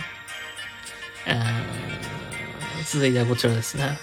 [1.27, 3.99] えー、続いてはこちらですね。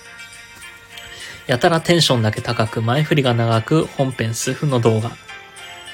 [1.48, 5.12] やたらテンションだけ高く、前振りが長く、本編数分の動画。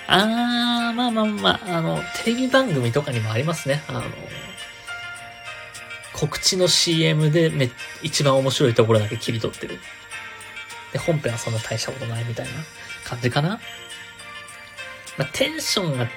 [0.08, 3.84] あー、まあまあまあ、あの、テレビ番組とかにもありますね。
[3.88, 4.02] あの、
[6.14, 7.70] 告知の CM でめ、
[8.02, 9.80] 一番面白いところだけ切り取ってる。
[10.94, 12.52] で、本編はそんな大したことないみたいな
[13.04, 13.60] 感じかな？
[15.18, 16.08] まあ、テンションが、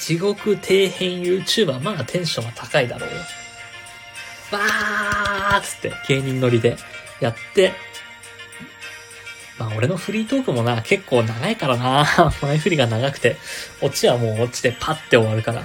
[0.00, 3.16] 地獄底辺 YouTuber、まあテンションは高いだろうよ。
[4.52, 6.76] わーっつって芸人乗りで
[7.20, 7.72] やって、
[9.58, 12.06] まあ俺のフリートークもな、結構長いからな。
[12.42, 13.36] 前振りが長くて、
[13.80, 15.62] オチはもうオチでパッて終わるから。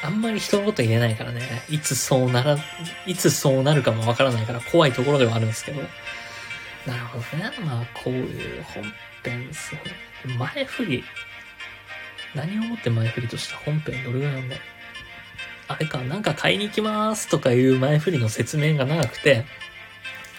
[0.00, 1.64] あんまり人のこと言えないからね。
[1.68, 2.56] いつそうなら、
[3.04, 5.82] いつそうなるかもわからないから怖いところではあるんですけど。
[6.88, 7.52] なるほどね。
[7.60, 8.82] まあこういう本
[9.22, 9.80] 編ですね。
[10.38, 11.04] 前振り。
[12.34, 14.56] 何をもって前振りとした本編どれぐらいなんだ
[15.68, 19.44] あれか、なんか買いに行きますとかいう前振りの説明が長くて、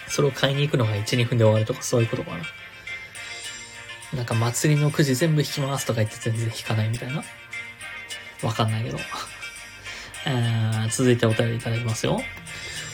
[0.08, 2.44] それを買いに行くのが1、2分で終わるとかそういうことかな。
[4.12, 7.22] なんか祭りのくじ全部引きますとか言って全然引かないみたいな。
[8.42, 8.98] わかんないけど。
[10.26, 12.20] えー、続いてお便りいただきますよ。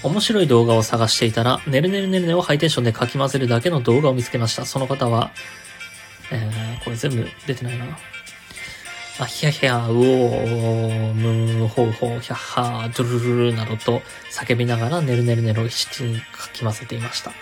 [0.06, 4.64] 面白い動画を探していたら、ねるねるねるねをハイテンションでかき混ぜるだけの動画を見つけました。
[4.64, 5.32] その方は、
[6.30, 7.98] えー、これ全部出てないな。
[9.18, 17.32] あひゃひゃ、うおー、むー、ほうほう、ひゃっはー、ドゥルルルなどと叫びながらねるねるねるを七にかき混ぜていました。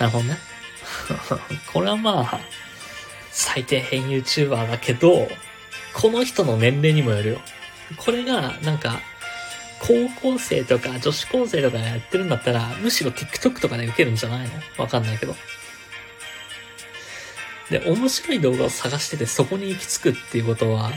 [0.00, 0.38] なるほどね。
[1.72, 2.40] これはまあ、
[3.30, 5.28] 最低変 YouTuber だけど、
[5.92, 7.40] この人の年齢にもよるよ。
[7.96, 9.00] これが、なんか、
[9.80, 14.54] 高校生とか女子高生とかやってるんだったら、むしろ TikTok とかで受けるんじゃないの？
[14.76, 15.34] わかんないけど。
[17.70, 20.90] で、面白い動画を探しててそこに行き着くっていうことは、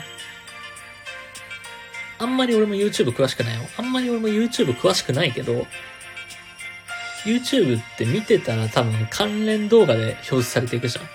[2.18, 3.62] あんまり俺も YouTube 詳しくないよ。
[3.78, 5.68] あんまり俺も YouTube 詳しくないけど、
[7.26, 11.06] YouTube って見てたら多分関連動画で表示されていくじゃん。
[11.06, 11.08] っ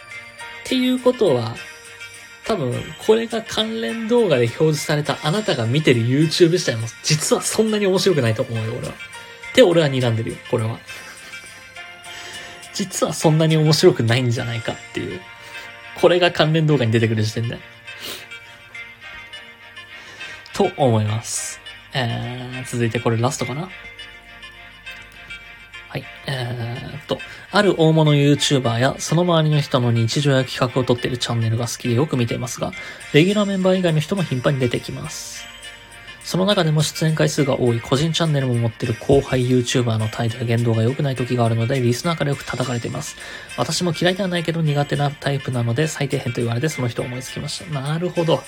[0.64, 1.54] ていうことは、
[2.46, 2.72] 多分
[3.04, 8.92] これが関連動画で表示されたあなたが見てる YouTube 自体も実はそんなに面白くないと思うよ、俺は。
[8.92, 8.96] っ
[9.54, 10.78] て俺は睨んでるよ、これは。
[12.72, 15.20] 実はそんなに面白くないんじゃないかっていう。
[16.00, 17.58] これが関連動画に出てくる時点で。
[20.52, 21.58] と思います。
[21.94, 23.70] えー、続いてこれラストかな？
[25.96, 26.04] はい。
[26.26, 27.18] えー、っと、
[27.50, 32.72] ある大物 YouTuber やその周りの人の日常や企画を撮っているチャンネルが好きでよく見ていますが、
[33.14, 35.46] レギュラーメンバー以外の人も頻繁に出てきます。
[36.22, 43.16] その中でも出演回数が多い個人チャンネルも持ってる後輩 YouTuber の態度や言動が良くない時があるので、リスナーからよく叩かれています。
[43.56, 47.80] 私も嫌いではないけど苦手なタイプなので、最低限と言われてその人を思いつきました。
[47.80, 48.42] なるほど。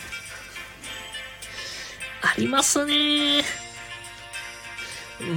[2.21, 3.68] ありますねー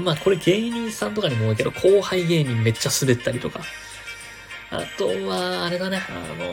[0.04, 3.62] まあこれ芸人さんとかにも多いけど、後輩芸人めっちゃ滑ったりとか。
[4.70, 6.50] あとは、あれだね、あの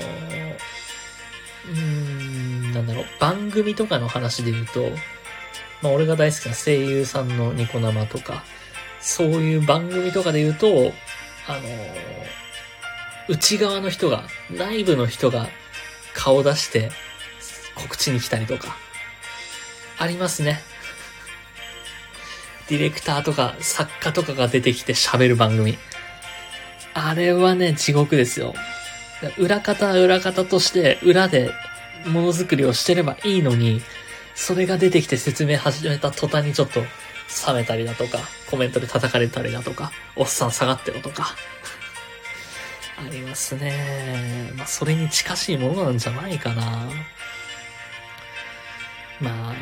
[1.71, 4.91] うーん、なんだろう、番組とかの話で言うと、
[5.83, 8.45] まあ俺が大好きな声優さんのニコ生とか、
[9.01, 10.93] そういう番組とかで言うと、
[11.47, 11.89] あのー、
[13.29, 15.49] 内側の人が、内部の人が
[16.15, 16.91] 顔出して
[17.77, 18.77] 告知に来たりとか、
[19.99, 20.61] ありますね。
[22.69, 25.79] ディレクターとか作家とかが出てきて喋る番組。
[26.95, 28.55] あれはね、地獄ですよ。
[29.39, 31.51] 裏方は裏方として裏で
[32.07, 33.81] ものづくりをしてればいいのに、
[34.35, 36.81] それが出てきて説明始めた途端にちょっと
[37.47, 38.19] 冷めたりだとか、
[38.51, 41.35] コメントで叩かれたりだとか、おっさん下がってろとか。
[42.99, 44.53] ありますね。
[44.57, 46.89] まあ、それに近しいものなんじゃないかな。
[49.21, 49.55] まあ、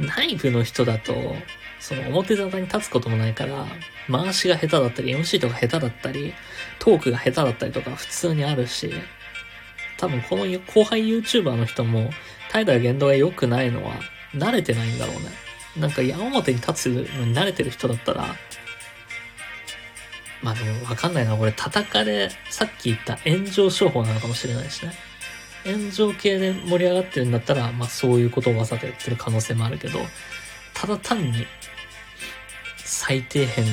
[0.00, 1.34] 内部の人だと、
[1.80, 3.66] その表沙汰に立つこともないから、
[4.10, 6.34] 回しが下手だったり、MC とか下手だったり、
[6.78, 8.92] トークが下手だったりとか普通にあるし、
[9.96, 12.10] 多分この後輩 YouTuber の人も、
[12.50, 13.94] 態度や言動が良くないのは、
[14.34, 15.30] 慣れてないんだろうね。
[15.76, 18.34] なんか矢面に立つのに慣れてる人だったら、
[20.42, 21.36] まあでもわかんないな。
[21.36, 24.92] これ叩かれ、さっき言った炎上商法なのかもしれないしね。
[25.64, 29.98] 炎上系で盛り上がってるんだったら、まあそういうことをわざとやってる可能性もあるけど、
[30.74, 31.46] ただ単に、
[32.76, 33.66] 最底辺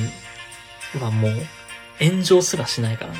[1.02, 1.32] はもう
[1.98, 3.18] 炎上すらしないからね。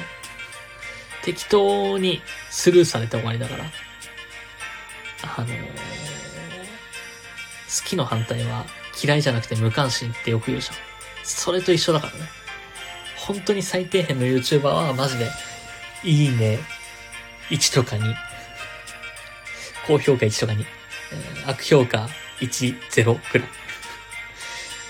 [1.23, 3.64] 適当にスルーされて終わりだから。
[5.23, 5.57] あのー、好
[7.89, 8.64] きの反対は
[9.03, 10.77] 嫌いじゃなくて無関心ってよく言うじゃん。
[11.25, 12.21] それと一緒だからね。
[13.17, 15.29] 本当に最底辺の YouTuber はマジで、
[16.05, 16.61] いいね、
[17.51, 18.14] 1とかに、
[19.87, 20.64] 高評価1とかに、
[21.12, 22.09] えー、悪評価
[22.41, 23.49] 1、0くらい。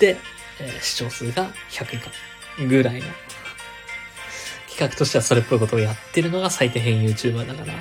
[0.01, 0.17] で、
[0.61, 3.07] えー、視聴数が100以下ぐらいの
[4.69, 7.75] 企画としてはそれっぽいことをやってるのが最低辺 YouTuber だから、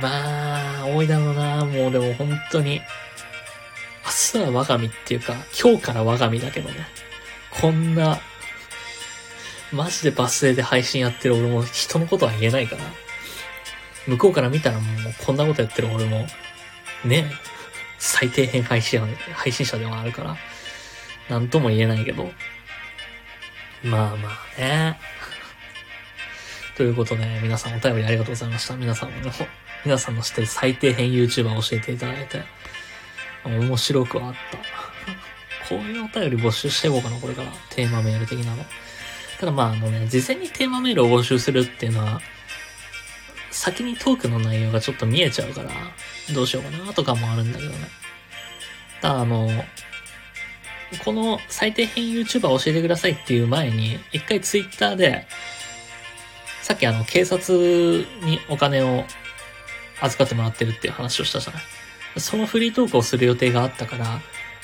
[0.00, 1.64] まあ、多いだろうな。
[1.64, 2.80] もうでも本当に。
[4.34, 6.86] 明日は我が身っていうか、今日から我が身だけどね。
[7.50, 8.18] こんな、
[9.72, 12.82] マジでバス停で配信やってる俺も人のことは言えないから。
[14.06, 16.26] 向こうから見たらもうこんなことやってる俺も、
[17.04, 17.30] ね、
[17.98, 19.00] 最低編配信
[19.32, 20.36] 配信者ではあるから、
[21.28, 22.30] なんとも言えないけど。
[23.84, 24.98] まあまあね。
[26.76, 28.76] ということで、皆さんお便りありがとうございました。
[28.76, 29.32] 皆さんの、
[29.84, 32.42] 皆さんの知ってる最低編 YouTuber を教えていただいて、
[33.44, 34.58] 面白くはあった。
[35.68, 37.52] こういうお便り募集していこうかな、これから。
[37.70, 38.66] テーマメール的なの。
[39.38, 42.20] ただまあ、あのね、事前にテーマメールを募集するっていうのは、
[43.52, 45.70] 先にトークの内容がちょっと見えちゃうから、
[46.34, 47.76] どうしようかなとかもあるんだけどね。
[49.00, 49.48] ただあの、
[51.04, 55.26] この最低編 YouTuber 教えてくださいっていう前に、一回 Twitter で、
[56.62, 57.58] さっきあの、警察
[58.22, 59.04] にお金を
[60.00, 61.62] 預かってもらってるっていう話をしたじゃない。
[62.20, 64.20] そのフリートークをする予定があったから、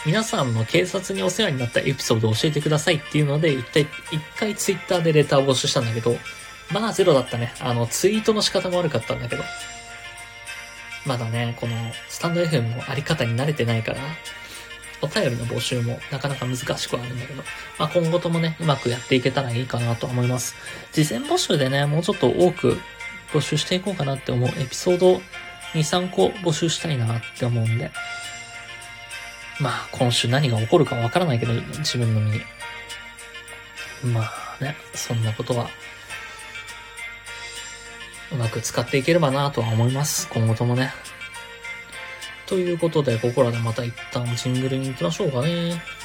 [0.07, 3.83] 皆さんの警察にお世話になったエピソードを教えてくださいっていうので、一回、
[4.13, 6.17] 一回ツイッターでレターを募集したんだけど、
[6.71, 7.53] まあゼロだったね。
[7.61, 9.45] あの、ツイートの仕方も悪かったんだけど。
[11.07, 11.75] まだね、この
[12.09, 13.99] スタンド FM のあり方に慣れてないから、
[15.01, 17.43] お便りの募集もなかなか難しくはあるんだけど、
[17.79, 20.55] まあ今後ともね、うまくやっていけたらいいかなと思います。
[20.93, 22.79] 事前募集でね、もうちょっと多く
[23.33, 25.21] 募集していこうかなって思うエピソード2、
[25.75, 27.91] 3個募集したいなって思うんで、
[29.61, 32.41] まあ今週何が起こるかわからないけど、自分の身に。
[34.05, 35.71] まあね、そんなことは
[38.33, 40.29] うまく使っていければなとは思います。
[40.29, 40.93] 今後ともね。
[42.47, 45.98] ということで、ここらでまた一旦ジングルに行きましょうかね。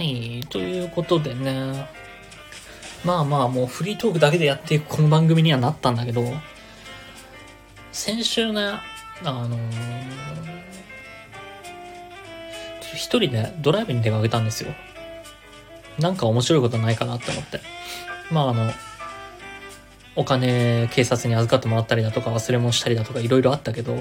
[0.00, 1.86] はい、ということでね。
[3.04, 6.24] まあまあもうフリートークだけでやっていくこの番組にはなったんだけど、
[7.92, 8.62] 先週ね、
[9.22, 9.58] あのー、
[12.94, 14.72] 一人でドライブに出かけたんですよ。
[15.98, 17.60] なんか面白いことないかなって思って。
[18.30, 18.72] まああの、
[20.16, 24.00] お金警察に預かってもらったりだとか忘れ物したりだとかいろいろあったけど、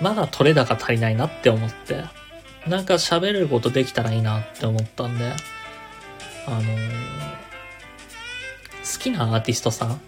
[0.00, 2.23] まだ取れ高足りないなって思って、
[2.66, 5.32] なんか喋れることできたらいいなって思ったんで、
[6.46, 6.66] あのー、
[8.98, 10.00] 好きなアーティストさん、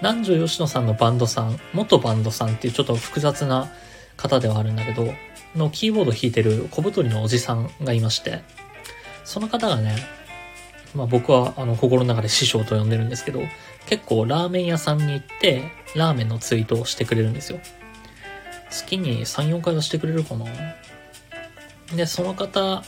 [0.00, 3.70] 南條吉野さんのバンドさん、元バンドさんっていうちょっと複雑な
[4.16, 5.12] 方ではあるんだけど、
[5.54, 8.42] のキーボード弾いてる小太りのおじさんがいまして、
[9.24, 9.96] その方がね、
[10.94, 13.40] まあ僕はあの心の中で師匠と呼んでるんですけど、
[13.86, 17.60] 結構ラーメン屋さんに行って、ラーメンのツイートをしてくれるんですよ。
[18.70, 20.46] 月に3、4回はしてくれるかな
[21.94, 22.82] で、その方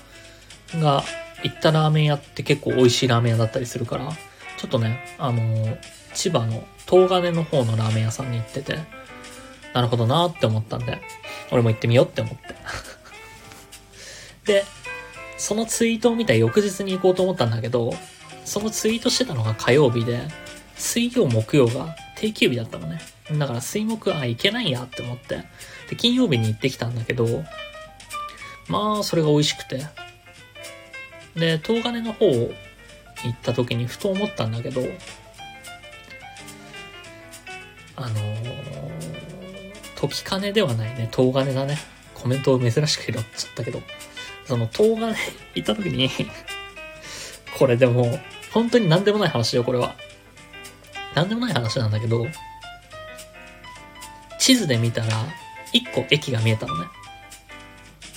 [0.75, 1.05] が
[1.43, 4.11] 行ったラーメン屋って結構美味しいラーメン屋だったりするから、
[4.57, 5.79] ちょっとね、あのー、
[6.15, 8.79] 千葉の東金の方のラーメン屋さんに行ってて、
[9.75, 11.01] なるほどなって思ったんで、
[11.53, 12.55] 俺も行ってみようって思って。
[14.53, 14.65] で、
[15.37, 17.95] そのツイートを見た翌日に行こうと思ったんだけど、
[18.45, 20.21] そのツイートしてたのが火曜日で、
[20.77, 23.01] 水曜木曜が定休日だったのね。
[23.33, 25.45] だから水木、あ、行けないやって思って。
[25.91, 27.45] で、金曜日に行ってきたんだけど、
[28.69, 29.87] まあ、それが美味しくて。
[31.35, 32.55] で、東金の方行
[33.29, 34.83] った時にふと思ったんだけど、
[37.97, 38.41] あのー、
[39.97, 41.79] 時金ではないね、東金だね。
[42.15, 43.83] コメントを珍しく拾っちゃったけど、
[44.47, 45.15] その東金
[45.55, 46.11] 行った時に
[47.59, 48.19] これでも、
[48.53, 49.95] 本当に何でもない話よ、これは。
[51.15, 52.27] 何でもない話なんだけど、
[54.39, 55.09] 地図で見たら、
[55.73, 56.87] 一個駅が見えたのね。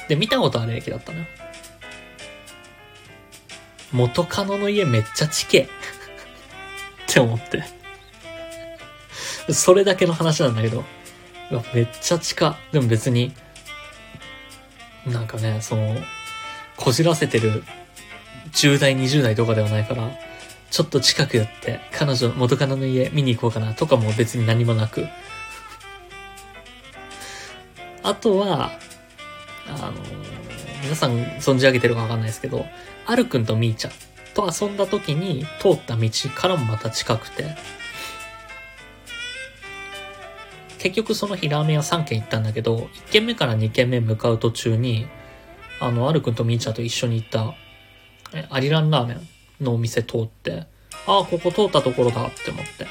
[0.09, 1.25] で、見たことある駅だったのよ。
[3.91, 5.67] 元カノの家めっちゃ地形 っ
[7.07, 7.63] て思って。
[9.53, 10.83] それだけの話なんだけど、
[11.73, 12.57] めっちゃ近。
[12.71, 13.33] でも別に、
[15.05, 15.95] なんかね、その、
[16.75, 17.63] こじらせてる
[18.51, 20.11] 10代、20代とかではないから、
[20.71, 25.07] ちょっと近く寄って、彼女、元カノの家見に行こうかなとかも別に何もなく。
[28.03, 28.71] あとは、
[29.69, 29.93] あの
[30.83, 32.65] 皆さん存じ上げてるかわかんないですけど、
[33.05, 33.91] あるくんとみーちゃん
[34.33, 37.55] と遊んだ時に通った道からもまた近くて、
[40.77, 45.07] 結局その日ラーメン屋3軒行ったんだけど、1軒目から2軒目向かう途中に、
[45.79, 47.53] あの、あるくんとみーちゃんと一緒に行った
[48.33, 50.65] えアリランラーメンのお店通って、
[51.05, 52.87] ああ、ここ通ったところだって思って。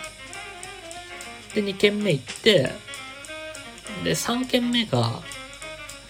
[1.60, 2.72] で、2軒目行って、
[4.04, 5.22] で、3軒目が、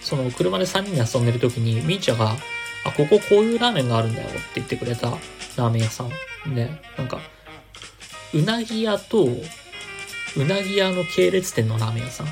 [0.01, 2.35] その車で3人で遊んでる時に、みーちゃんが、
[2.85, 7.19] あ、こここういうラーメンがあるんだよって言ってくれたラーメン屋さんで、なんか、
[8.33, 12.27] うなぎ屋と、うなぎ屋の系列店のラーメン屋さん。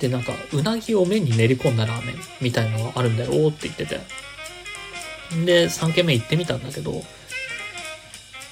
[0.00, 4.00] で、なんか、うなぎを麺に練り込んだラーメンみたいのがあるんだよって言ってて。
[5.44, 7.02] で、3軒目行ってみたんだけど、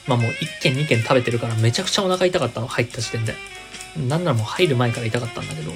[0.07, 3.35] まあもう1軒2軒食べてるからめちゃくちゃお腹痛かったの、入った時点で。
[3.97, 5.73] なんならもう入る前から痛かったんだけど、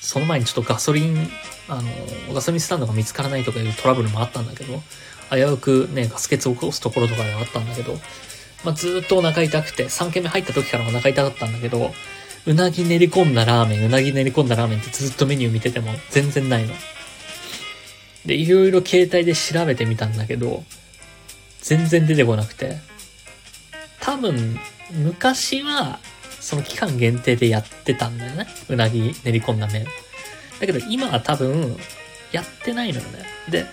[0.00, 1.28] その前にちょっとガソリン、
[1.68, 4.82] あの、ガソリンスタンドが見つからないとかいうトラブルもあったんだけど、
[5.30, 7.98] 危うくね、ガス欠を起こすところとかではあったんだけど、
[8.64, 11.92] まあ、ずっとお腹痛くて、3軒目入った時からお腹痛かったんだけど、
[12.46, 16.74] うなぎ練り込んだラーメン、うなぎ練り込んだラーメンってずっとメニュー見てても全然ないの。
[18.24, 20.64] で、いろいろ携帯で調べてみたんだけど、
[21.60, 22.78] 全然出てこなくて。
[24.00, 24.58] 多分、
[24.90, 26.00] 昔は、
[26.40, 28.46] その期間限定でやってたんだよね。
[28.68, 29.84] うなぎ練り込んだ麺。
[30.58, 31.76] だけど今は多分、
[32.32, 33.24] やってないのよね。
[33.48, 33.66] で、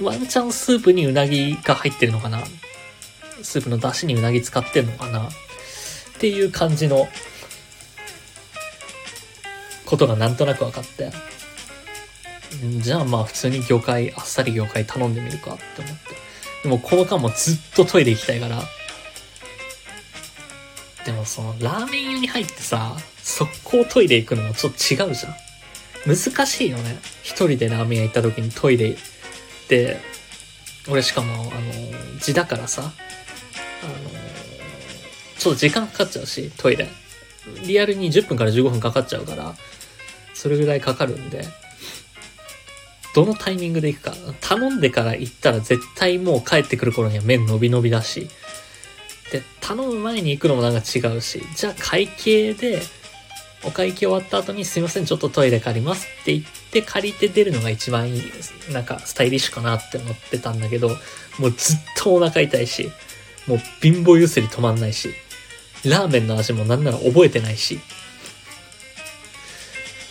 [0.00, 2.42] ワンチャンスープにうなぎが入ってるのかな
[3.42, 5.30] スープの出汁にうなぎ使ってんのかなっ
[6.18, 7.08] ていう感じの
[9.86, 11.12] ことがなんとなく分かって。
[12.80, 15.98] じゃあまあ普通に魚介、あっさり魚介頼んでみるかって思って。
[16.62, 18.62] でもこの間もずっとトイレ行きたいから。
[21.04, 25.34] でもそのラーメン屋に入ってさ、速攻トイレ行くのもちょっと違うじゃん。
[26.06, 26.98] 難しいよね。
[27.22, 28.96] 一人でラーメン屋行った時にトイレ
[29.68, 30.00] で、
[30.88, 31.50] 俺しかも、あの、
[32.20, 32.92] 字だからさ、あの、
[35.38, 36.88] ちょっと時間かかっちゃうし、トイレ。
[37.66, 39.54] リアルに10分から15分かかっちゃうから、
[40.34, 41.44] それぐらいかかるんで、
[43.14, 44.14] どのタイミングで行くか。
[44.40, 48.28] 頼んでから行ったら絶対もう帰ってくる頃には麺伸び伸びだし。
[49.30, 51.42] で、頼む前に行くのもなんか違うし。
[51.54, 52.82] じゃあ会計で、
[53.62, 58.52] お会計終わった後にすいません、ちょっとトイレ借りますって言って借りて出るのが一番いいです。
[58.70, 60.88] なんかスタイリッシュかなって思ってたんだけど、
[61.38, 62.90] もうずっとお腹痛いし、
[63.46, 65.10] もう貧乏ゆすり止まんないし、
[65.84, 67.80] ラーメンの味もなんなら覚えてないし。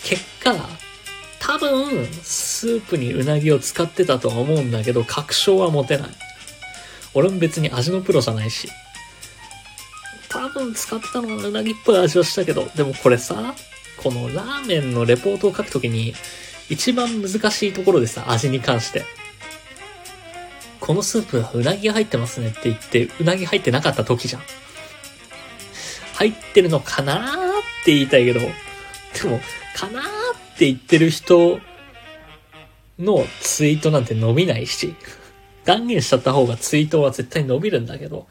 [0.03, 0.55] 結果、
[1.39, 6.09] 多分、スープにうなぎを使ってたとは思うんだけど、確証は持てない。
[7.13, 8.69] 俺も別に味のプロじゃないし。
[10.29, 13.55] 多分使ったのはうなぎっぽい味はしたけど、でもこれさ、
[13.97, 16.13] このラーメンのレポートを書くときに、
[16.69, 19.03] 一番難しいところでさ、味に関して。
[20.79, 24.41] このスープはうなぎが入ってますねって言って、うなぎ入ってなかった時じゃん。
[26.13, 28.47] 入ってるのかなーって言いたいけど、で
[29.25, 29.39] も、
[29.75, 30.07] かなーっ
[30.57, 31.59] て言ってる人
[32.99, 34.95] のツイートなんて伸びないし、
[35.65, 38.27] 断言しちゃった方がツイートは絶対伸びるんだけど、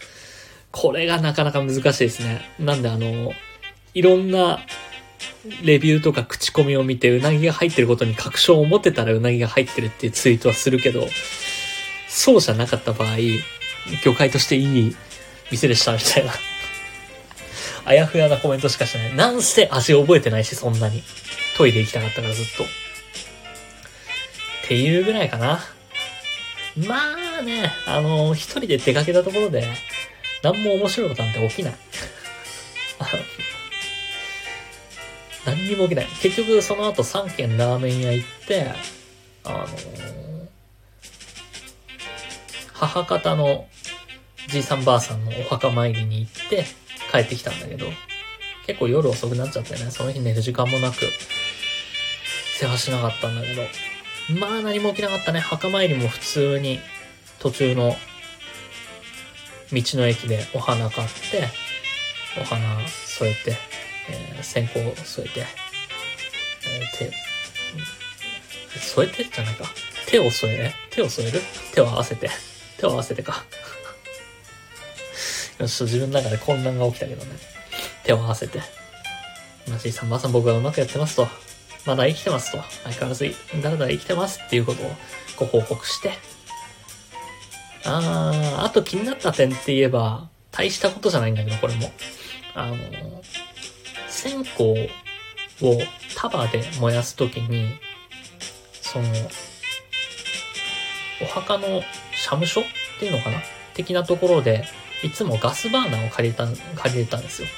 [0.70, 2.42] これがなかなか難しいですね。
[2.58, 3.32] なんであの、
[3.94, 4.60] いろんな
[5.62, 11.06] レビューとか口コミを見てうなぎが入ってることに確証を持ってたらうなぎが入ってるっていうツイートはするけど、
[12.08, 13.16] そうじゃなかった場合、
[14.02, 14.96] 魚介としていい
[15.50, 16.32] 店でしたみたいな。
[17.84, 19.16] あやふやなコメントしかしない。
[19.16, 21.02] なんせ味覚えてないし、そんなに。
[21.56, 22.64] トイレ行きたかったからずっと。
[22.64, 22.66] っ
[24.68, 25.60] ていうぐらいかな。
[26.86, 29.66] まあね、あの、一人で出かけたところで、
[30.42, 31.74] 何も面白いことなんて起きない。
[35.46, 36.06] 何にも起きない。
[36.22, 38.70] 結局その後3軒ラーメン屋行って、
[39.44, 40.48] あのー、
[42.72, 43.66] 母方の
[44.48, 46.64] じいさんばあさんのお墓参りに行って
[47.10, 47.86] 帰ってきたんだけど、
[48.66, 50.96] 結構夜遅くなっちゃってね、その日寝る時間もなく、
[52.58, 53.62] 世話しなかったんだけど、
[54.38, 55.40] まあ何も起きなかったね。
[55.40, 56.80] 墓参りも普通に
[57.38, 57.96] 途中の
[59.72, 61.48] 道の駅でお花買って、
[62.40, 63.56] お花添えて、
[64.10, 69.64] えー、線香添えて、えー、手、添えてじゃないか。
[70.06, 71.42] 手を添え、手を添える？
[71.74, 72.30] 手を合わせて。
[72.78, 73.44] 手を合わせてか。
[75.58, 77.32] よし、自分の中で混乱が起きたけどね。
[78.04, 78.60] 手を合わせて。
[79.68, 81.28] まじいさん、ばさん僕はうまくやってますと。
[81.84, 82.62] まだ生きてますと。
[82.84, 83.24] 相変わらず、
[83.60, 84.90] だらだら生きてますっていうことを
[85.36, 86.12] ご報告して、
[87.84, 91.90] あー、あと気になった点って言えば、大したことじゃないんだけど、これも。
[92.54, 92.76] あの、
[94.08, 94.76] 線香を
[96.16, 97.78] 束で燃やすときに、
[98.80, 99.08] その、
[101.22, 102.64] お墓の社務所っ
[102.98, 103.40] ていうのかな？
[103.74, 104.64] 的なところで、
[105.04, 107.48] いつもガスバーナーを借りた、借りれたんですよ。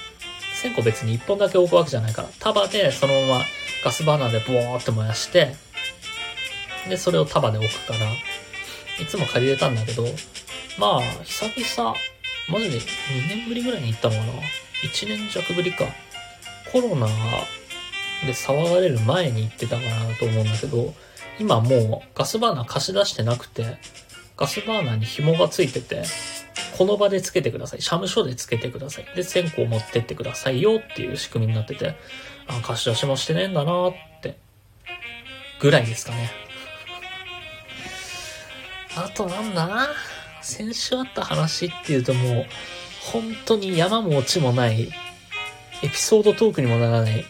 [0.55, 3.45] 線香別に一本だけ置くわけじゃないから、束でそのまま
[3.83, 5.55] ガスバーナーでボーって燃やして、
[6.89, 8.01] で、それを束で置くから、
[8.99, 10.05] いつも借りれたんだけど、
[10.79, 11.95] まあ、久々、
[12.49, 12.83] マジで2
[13.29, 14.33] 年ぶりぐらいに行ったのかな
[14.83, 15.85] ?1 年弱ぶりか。
[16.73, 17.07] コロナ
[18.27, 20.95] で騒がれる前に行ってたかなと思うんだけど、
[21.39, 23.79] 今もうガスバーナー貸し出してなくて、
[24.37, 26.05] ガスバーナーに紐がついてて、
[26.77, 27.83] この場でつけてください。
[27.83, 29.07] 社務所でつけてください。
[29.15, 31.97] で、線香持ってってくださいよっていう仕組みになってて、
[32.47, 34.37] あ、貸し出しもしてねえんだなって、
[35.61, 36.31] ぐらいですかね。
[38.97, 39.89] あとなんだ？
[40.43, 42.47] 先週あった話っていうともう、
[43.13, 44.91] 本当に山も落ちもない、
[45.83, 47.25] エピソードトークにもならない、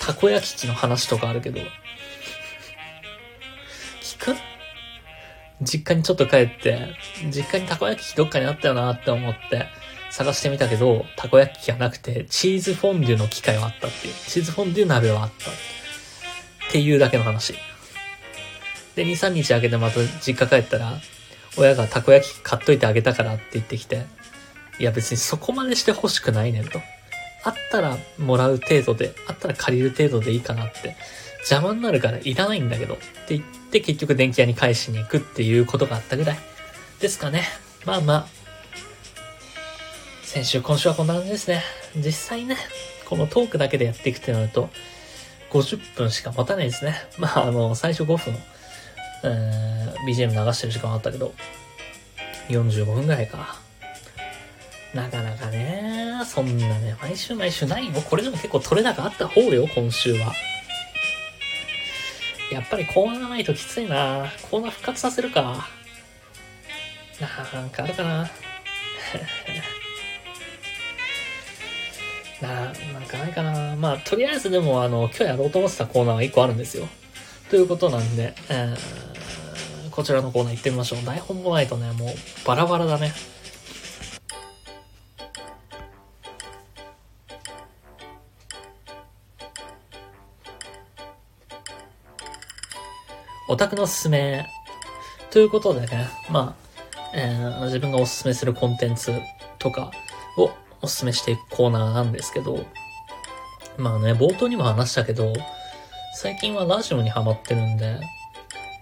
[0.00, 1.60] たこ焼き器の話とかあるけど、
[4.02, 4.36] 聞く？
[5.62, 6.94] 実家にちょっと帰って、
[7.30, 9.66] 実家にたこ焼き器どっかにあったよなって思って、
[10.10, 14.14] 探してみたけど、たこ焼き器がなくて、チーズフォンデュの機械はあったっていう。
[14.26, 15.50] チーズフォンデュ鍋はあった。
[15.50, 17.54] っていうだけの話。
[18.94, 20.98] で、2、3日空けてまた実家帰ったら、
[21.56, 24.04] 親がたこ焼き買っといてあげたからって言ってきて、
[24.78, 26.80] いや別にそこまでして欲しくないねんと。
[27.42, 30.96] あったらもらう程度で、あったら借りる程度でいいかなって。
[31.40, 32.94] 邪魔になるからいらないんだけど。
[32.94, 36.38] って言って結局電気屋に返しに行くっていうことがあったぐらい。
[37.00, 37.44] ですかね。
[37.84, 38.26] まあまあ。
[40.22, 41.62] 先週、今週はこんな感じですね。
[41.96, 42.56] 実際ね、
[43.06, 44.70] このトークだけでやっていくってなると、
[45.50, 46.94] 50分しか持たないですね。
[47.18, 48.38] まあ、あの、最初5分、
[49.22, 51.32] えー、BGM 流してる時間あったけど、
[52.48, 53.60] 45分ぐらいか。
[54.94, 57.92] なかなかね、そんなね、毎週毎週ないよ。
[58.00, 60.32] これでも結構取れ高あった方よ、今週は。
[62.50, 65.68] やっぱりコーナーないときついなコーナー復活させるか。
[67.52, 68.30] なんかあるかな。
[72.40, 73.76] な、なんかないかな。
[73.76, 76.88] まあ、とりあえずでも、あの、今日やろうと思ってたコーナーが1個あるんですよ。
[77.50, 79.09] ということなんで、えー、
[80.00, 81.04] こちらのコーナー行ってみましょう。
[81.04, 82.08] 台本もないとね、もう
[82.46, 83.12] バラバラだね。
[93.46, 94.46] オタクのすすめ。
[95.30, 99.12] ということでね、まあ、えー、自分がおすすめするコンテンツ
[99.58, 99.90] とか
[100.38, 102.64] をおすすめしていくコーナーなんですけど、
[103.76, 105.34] まあね、冒頭にも話したけど、
[106.14, 108.00] 最近はラジオにハマってるんで、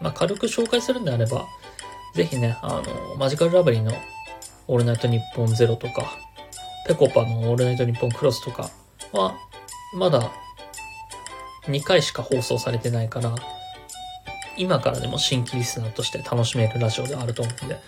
[0.01, 1.47] まあ軽く紹介するんであれば、
[2.15, 3.93] ぜひね、あの、マジカルラブリーの
[4.67, 6.17] オールナイトニッポンゼロとか、
[6.87, 8.71] ペコパのオールナイトニッポンクロスとか
[9.13, 9.37] は、
[9.95, 10.31] まだ
[11.67, 13.35] 2回しか放送されてないから、
[14.57, 17.79] 今からでも新規リスナーとして楽しめるラジオであると思うんで、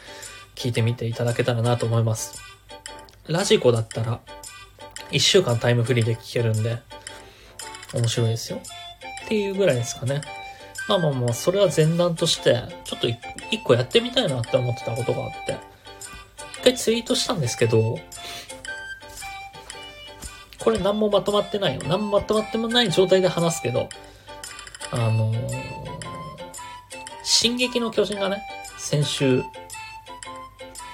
[0.54, 2.40] 聞いてみていただけたらなと思います。
[3.26, 4.20] ラジコだったら、
[5.10, 6.78] 1週間タイムフリーで聞けるんで、
[7.94, 8.60] 面白いですよ。
[9.24, 10.20] っていうぐらいですかね。
[10.90, 13.18] まあまあまあ、それは前段として、ちょっと一
[13.62, 15.56] 個やってみたいなって思ってたことがあって、
[16.60, 17.98] 一回ツイートしたんですけど、
[20.58, 21.82] これ何もまとまってないよ。
[21.86, 23.88] 何もまとまってもない状態で話すけど、
[24.90, 25.80] あのー
[27.22, 28.42] 進撃の巨人がね、
[28.76, 29.42] 先週、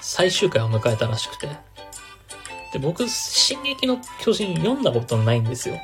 [0.01, 1.47] 最終回を迎えたらしくて。
[2.71, 5.79] で、僕、進撃の巨人読んだことないんですよ。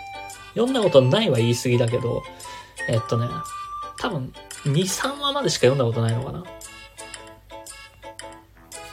[0.54, 2.22] 読んだことないは言い過ぎだけど、
[2.88, 3.28] えっとね、
[4.04, 4.34] 多分、
[4.66, 6.44] 2、3話までしか読んだことないのかな。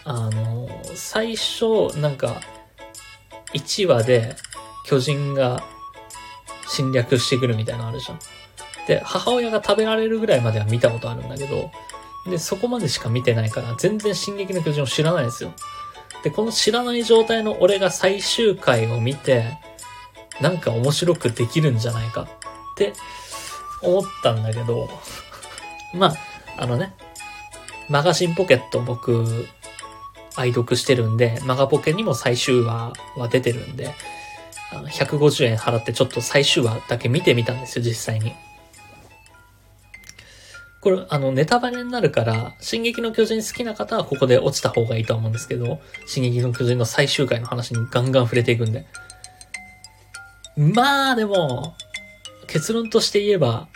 [0.05, 2.41] あの、最初、なんか、
[3.53, 4.37] 1話で
[4.87, 5.65] 巨人が
[6.69, 8.21] 侵略してくるみたいなのあるじゃん。
[8.87, 11.73] で、母親が食べられるぐらいまでは見たことあるんだけど、
[12.31, 15.53] で、そこまでしか見てないから、全然進撃の巨人を知らないですよ。
[16.23, 19.59] で、この知らない状態の俺が最終回を見て、
[20.41, 22.29] なんか面白くできるんじゃないかっ
[22.77, 22.93] て
[23.83, 24.89] 思ったんだけど、
[25.95, 26.17] まあ、
[26.59, 26.95] あのね、
[27.89, 29.47] マガジンポケット僕、
[30.37, 33.95] 愛読してるんで、マガポケにも最終話は出てるんで、
[34.73, 38.35] あの150円払ってちょっと最終話だけ見てみたんですよ、実際に。
[40.81, 48.87] これ、あの、ネタバレになるから、進撃の巨人好きな方はここで落ちた方がいいと思うんですけど、進撃の巨人の最終回の話にガンガン触れていくんで。
[50.57, 51.75] まあ、でも、
[52.51, 53.69] 結論として言えば、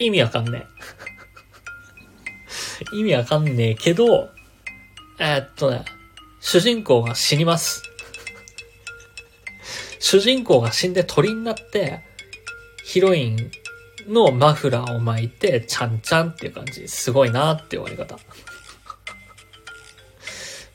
[0.00, 0.66] 意味わかんね
[2.92, 2.96] え。
[2.98, 4.30] 意味わかんねえけど、
[5.20, 5.84] えー、っとね、
[6.40, 7.82] 主人公が死にます。
[10.00, 12.02] 主人公が死んで鳥になって、
[12.84, 13.50] ヒロイン
[14.08, 16.88] のマフラーを巻いて、ちゃんちゃんっていう感じ。
[16.88, 18.18] すごいなって終わり方。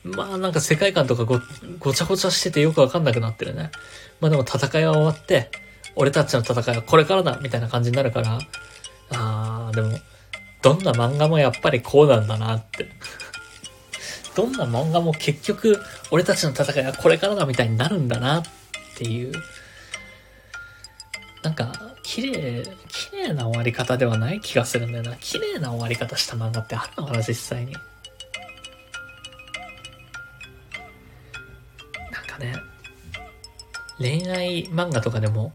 [0.02, 1.42] まあなんか世界観とかご、
[1.78, 3.70] ごちゃごちゃしててよくわかんなくなってるね。
[4.18, 5.50] まあでも戦いは終わって、
[6.00, 8.38] 俺たちの戦いはこれからだみたいな感じになるから、
[9.10, 9.98] あー、でも、
[10.62, 12.88] どんな漫画もやっぱりこうなんだなって
[14.36, 15.82] どんな漫画も結局、
[16.12, 18.44] 俺たちの戦いはこれからだみたいになるんだなっ
[18.96, 19.32] ていう、
[21.42, 21.72] なんか、
[22.04, 25.16] 綺麗、綺麗な終わり方ではない気がするんだよな。
[25.16, 27.72] 綺麗な終わり方した漫画ってあるのかな、実際に。
[27.72, 27.82] なん
[32.24, 32.54] かね、
[33.98, 35.52] 恋愛漫画とかでも、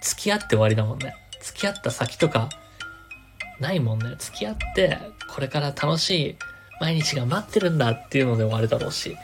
[0.00, 1.14] 付き合って終わりだもんね。
[1.40, 2.48] 付き合った先とか、
[3.60, 4.14] ないもんね。
[4.18, 4.98] 付き合って、
[5.28, 6.36] これから楽しい
[6.80, 9.16] 毎日が待ってるんだっていうので終わるだろうし。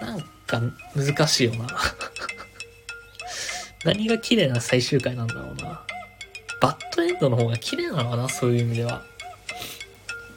[0.00, 0.60] なんか
[0.94, 1.66] 難しいよな。
[3.84, 5.82] 何が綺麗な最終回なんだろうな。
[6.60, 9.02] バッドエンドの方が綺麗なのかなそういう意味では。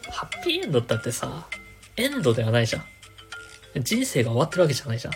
[0.10, 1.48] ハッピーエンドだってさ、
[1.98, 3.84] エンドではないじゃん。
[3.84, 5.14] 人生が終わってるわけじゃないじゃん。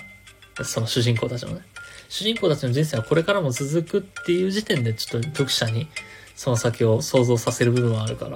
[0.63, 1.61] その主人公たちのね。
[2.09, 5.87] 主人公たちの人生はこれからも続くっていう時点でちょっと読者に
[6.35, 8.35] その先を想像させる部分はあるから。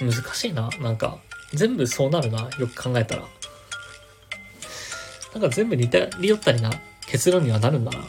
[0.00, 0.68] 難しいな。
[0.80, 1.18] なんか、
[1.52, 2.50] 全部そうなるな。
[2.58, 3.22] よく考えたら。
[5.34, 6.70] なんか全部似たり寄ったりな
[7.06, 8.04] 結論にはなるんだな。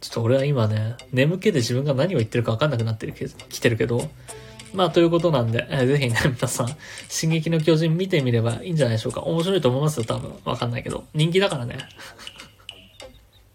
[0.00, 4.10] ちょっと俺は今ね、眠気で自分が何を言ってるか分かんなくなってるけ来てるけど、
[4.76, 6.76] まあ、ということなんで、えー、ぜひね、 皆さん、
[7.08, 9.22] 進撃の巨人見てみればいいんじゃないでしょうか。
[9.22, 10.38] 面白いと思いますよ、多分。
[10.44, 11.06] わかんないけど。
[11.14, 11.78] 人気だからね。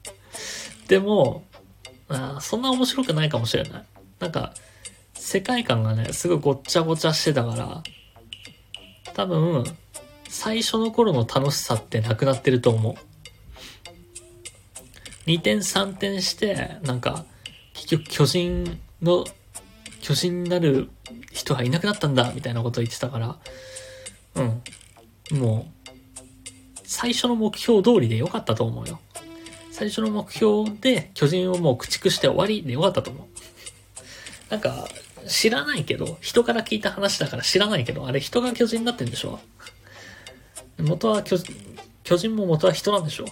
[0.90, 1.44] でも、
[2.10, 3.84] あそんな面白くないかもしれない。
[4.20, 4.56] なんか、
[5.14, 7.84] 世界観がね、すごいごっちゃごちゃしてたから、
[9.14, 9.64] 多分、
[10.28, 12.96] 最初の頃の楽しさってなくなってると思う。
[15.28, 17.26] 2点3点して、なんか、
[17.74, 19.24] 結局巨人の、
[20.02, 20.90] 巨人になる
[21.32, 23.40] 人がいなくなったんだ、みたいなことを言ってたから、
[24.36, 25.40] うん。
[25.40, 26.00] もう、
[26.84, 29.00] 最初の目標通りでよかったと思うよ。
[29.72, 34.52] 最初の目標で巨人をもう駆逐して終わりでよかったと思う。
[34.52, 34.88] なんか、
[35.28, 39.40] 知らないけど、人から聞いた話だから知らないけど、あれ人が巨人になってんでしょ
[40.80, 41.38] 元は巨
[42.04, 43.26] 巨人も元は人なんでしょ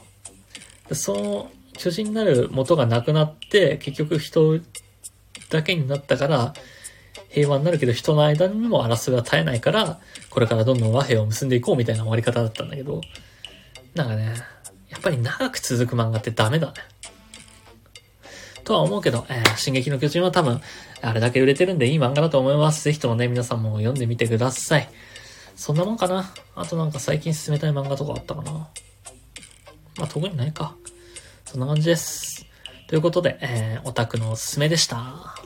[0.93, 4.59] その巨人になる元がなくなって、結局人
[5.49, 6.53] だけになったから、
[7.29, 13.01] 平和になるけど人の間にも争いは絶えないから、これからどんどん和平を結んでいこうみたいな終わり方だったんだけど、
[13.95, 14.35] なんかね、
[14.89, 16.73] やっぱり長く続く漫画ってダメだね。
[18.63, 20.61] とは思うけど、えー、進撃の巨人は多分、
[21.01, 22.83] あれだけ売れてるんでいい漫画だと思います。
[22.83, 24.89] ぜひともね、皆さんも読んでみてください。
[25.55, 26.31] そんなもんかな。
[26.55, 28.51] あとなんか最近進めたい漫画とかあったかな。
[28.51, 30.75] まあ特にないか。
[31.45, 32.38] そんな感じです。
[32.89, 34.95] ということで、えー、オタクのおすすめでした。
[34.97, 35.45] は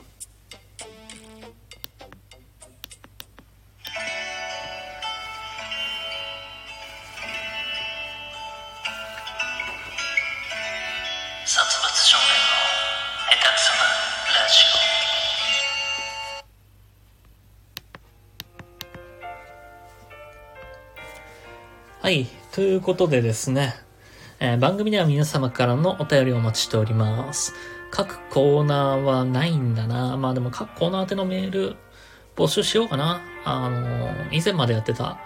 [22.10, 22.26] い。
[22.52, 23.74] ということでですね、
[24.44, 27.54] えー、番組では皆様からのお便りをお待ちしております。
[27.90, 30.18] 各コーナーはないんだな。
[30.18, 31.76] まあでも各コーナー宛てのメール
[32.36, 33.22] 募集しようかな。
[33.46, 35.18] あのー、以前までやってた、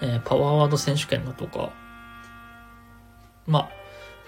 [0.00, 1.72] えー、パワーワード選手権だとか、
[3.48, 3.68] ま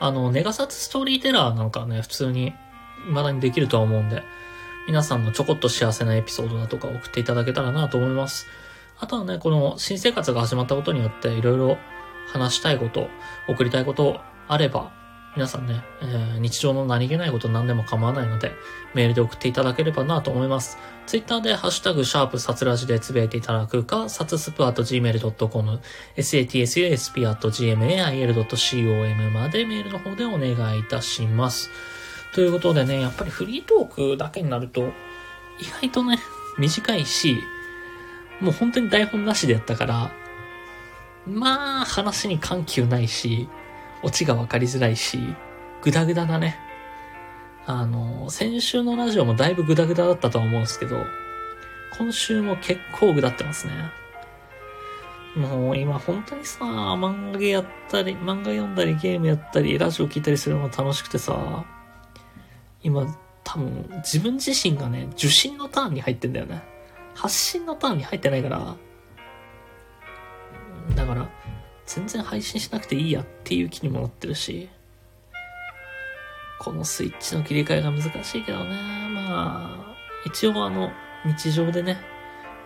[0.01, 2.55] あ、あの、ネガサツストーリーテラーなんかね、普通に
[3.07, 4.25] 未だにできるとは思うんで、
[4.89, 8.49] 皆さんのちょこっと幸せなエピソードだとか送っていただけたらなと思います。
[8.99, 11.79] あとはね、この新生活が始まったことによっていろいろ
[12.35, 13.09] 話したいこと、
[13.49, 14.93] 送りたいことあれば、
[15.37, 18.53] 皆さんね、えー、日常の何気ないこと何でも構わないので、
[18.93, 20.79] メールで送っていただければなと思います。
[21.07, 25.81] ツイッターでハッシュタグ、シャープ、サツラジでつぶやいていただくか、サツスプアット gmail.com、
[26.17, 31.71] satsusp アット gmail.com までメールの方でお願いいたします。
[32.35, 34.93] ということでね、やっぱりフリートークだけになると、
[35.61, 36.19] 意外とね、
[36.59, 37.39] 短いし、
[38.41, 40.13] もう本当に台本なしでやったから、
[41.27, 43.49] まあ、話に緩急ないし、
[44.03, 45.19] オチがわかりづらいし、
[45.83, 46.59] グダグダだね。
[47.67, 51.05] あの、先週のラジオもだいぶグダグダだったとは思うんですけど、
[51.99, 53.73] 今週も結構グダってますね。
[55.37, 61.65] もう今本当にさ、漫画やったり、漫画読んだりゲームやったり、ラジオ聞いたりするの楽しくてさ、
[62.83, 63.07] 今
[63.43, 66.63] 多分自分自身がね、受信のターンに入ってんだよね。
[67.15, 68.77] 発信のターンに入ってないから、
[70.95, 71.29] だから、
[71.87, 74.69] 全然配信しなくていいやっていう気にもなってるし、
[76.59, 78.71] このスイッチの切り替えが難しいけどね、
[79.11, 80.91] まあ、一応あの、
[81.25, 81.99] 日常でね、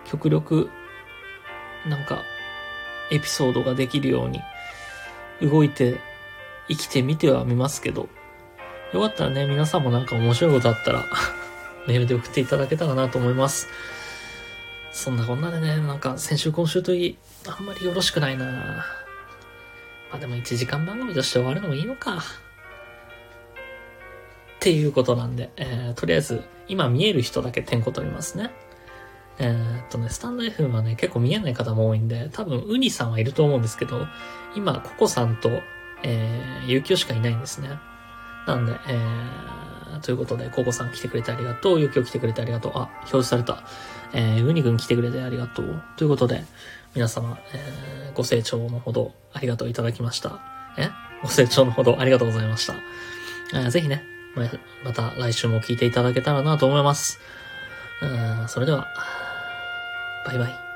[0.05, 0.69] 極力、
[1.87, 2.21] なんか、
[3.11, 4.41] エピソードができるように、
[5.41, 5.99] 動いて、
[6.67, 8.09] 生きてみてはみますけど、
[8.93, 11.05] よかったらね、皆さんもなんか面白いことあったら
[11.87, 13.67] メールで送っていただけたらなと思います。
[14.91, 17.17] そんなこんなでね、なんか先週今週といい、
[17.47, 18.85] あんまりよろしくないな
[20.11, 22.17] まあでも1時間番組として終わるのもいいのか。
[22.17, 22.21] っ
[24.59, 28.51] ていうことなんで、えー、とりあえず、今見える人だけ点呼取りますね。
[29.37, 34.05] えー、っとね、スタンド FM はね、結構見えない方も多いんで、多分、ウニさんはいると思うんですけど、
[34.55, 35.61] 今、ココさんと、
[36.03, 37.69] えー、ゆうきょしかいないんですね。
[38.45, 41.79] なんで、えー、ということで、ココさん来てくれてありがとう。
[41.79, 42.71] ゆうきょ来てくれてありがとう。
[42.75, 43.63] あ、表示された。
[44.13, 45.83] えー、ウニくん来てくれてありがとう。
[45.97, 46.43] ということで、
[46.95, 50.39] 皆様、えー、ご清聴のほどありがとういただきました。
[50.77, 50.89] え？
[51.21, 52.73] ご清聴のほどありがとうございました。
[53.53, 54.03] えー、ぜひね、
[54.83, 57.19] また来週も聞いていただけたらなと思います。
[58.01, 58.05] う
[58.45, 58.87] ん、それでは、
[60.25, 60.68] バイバイ。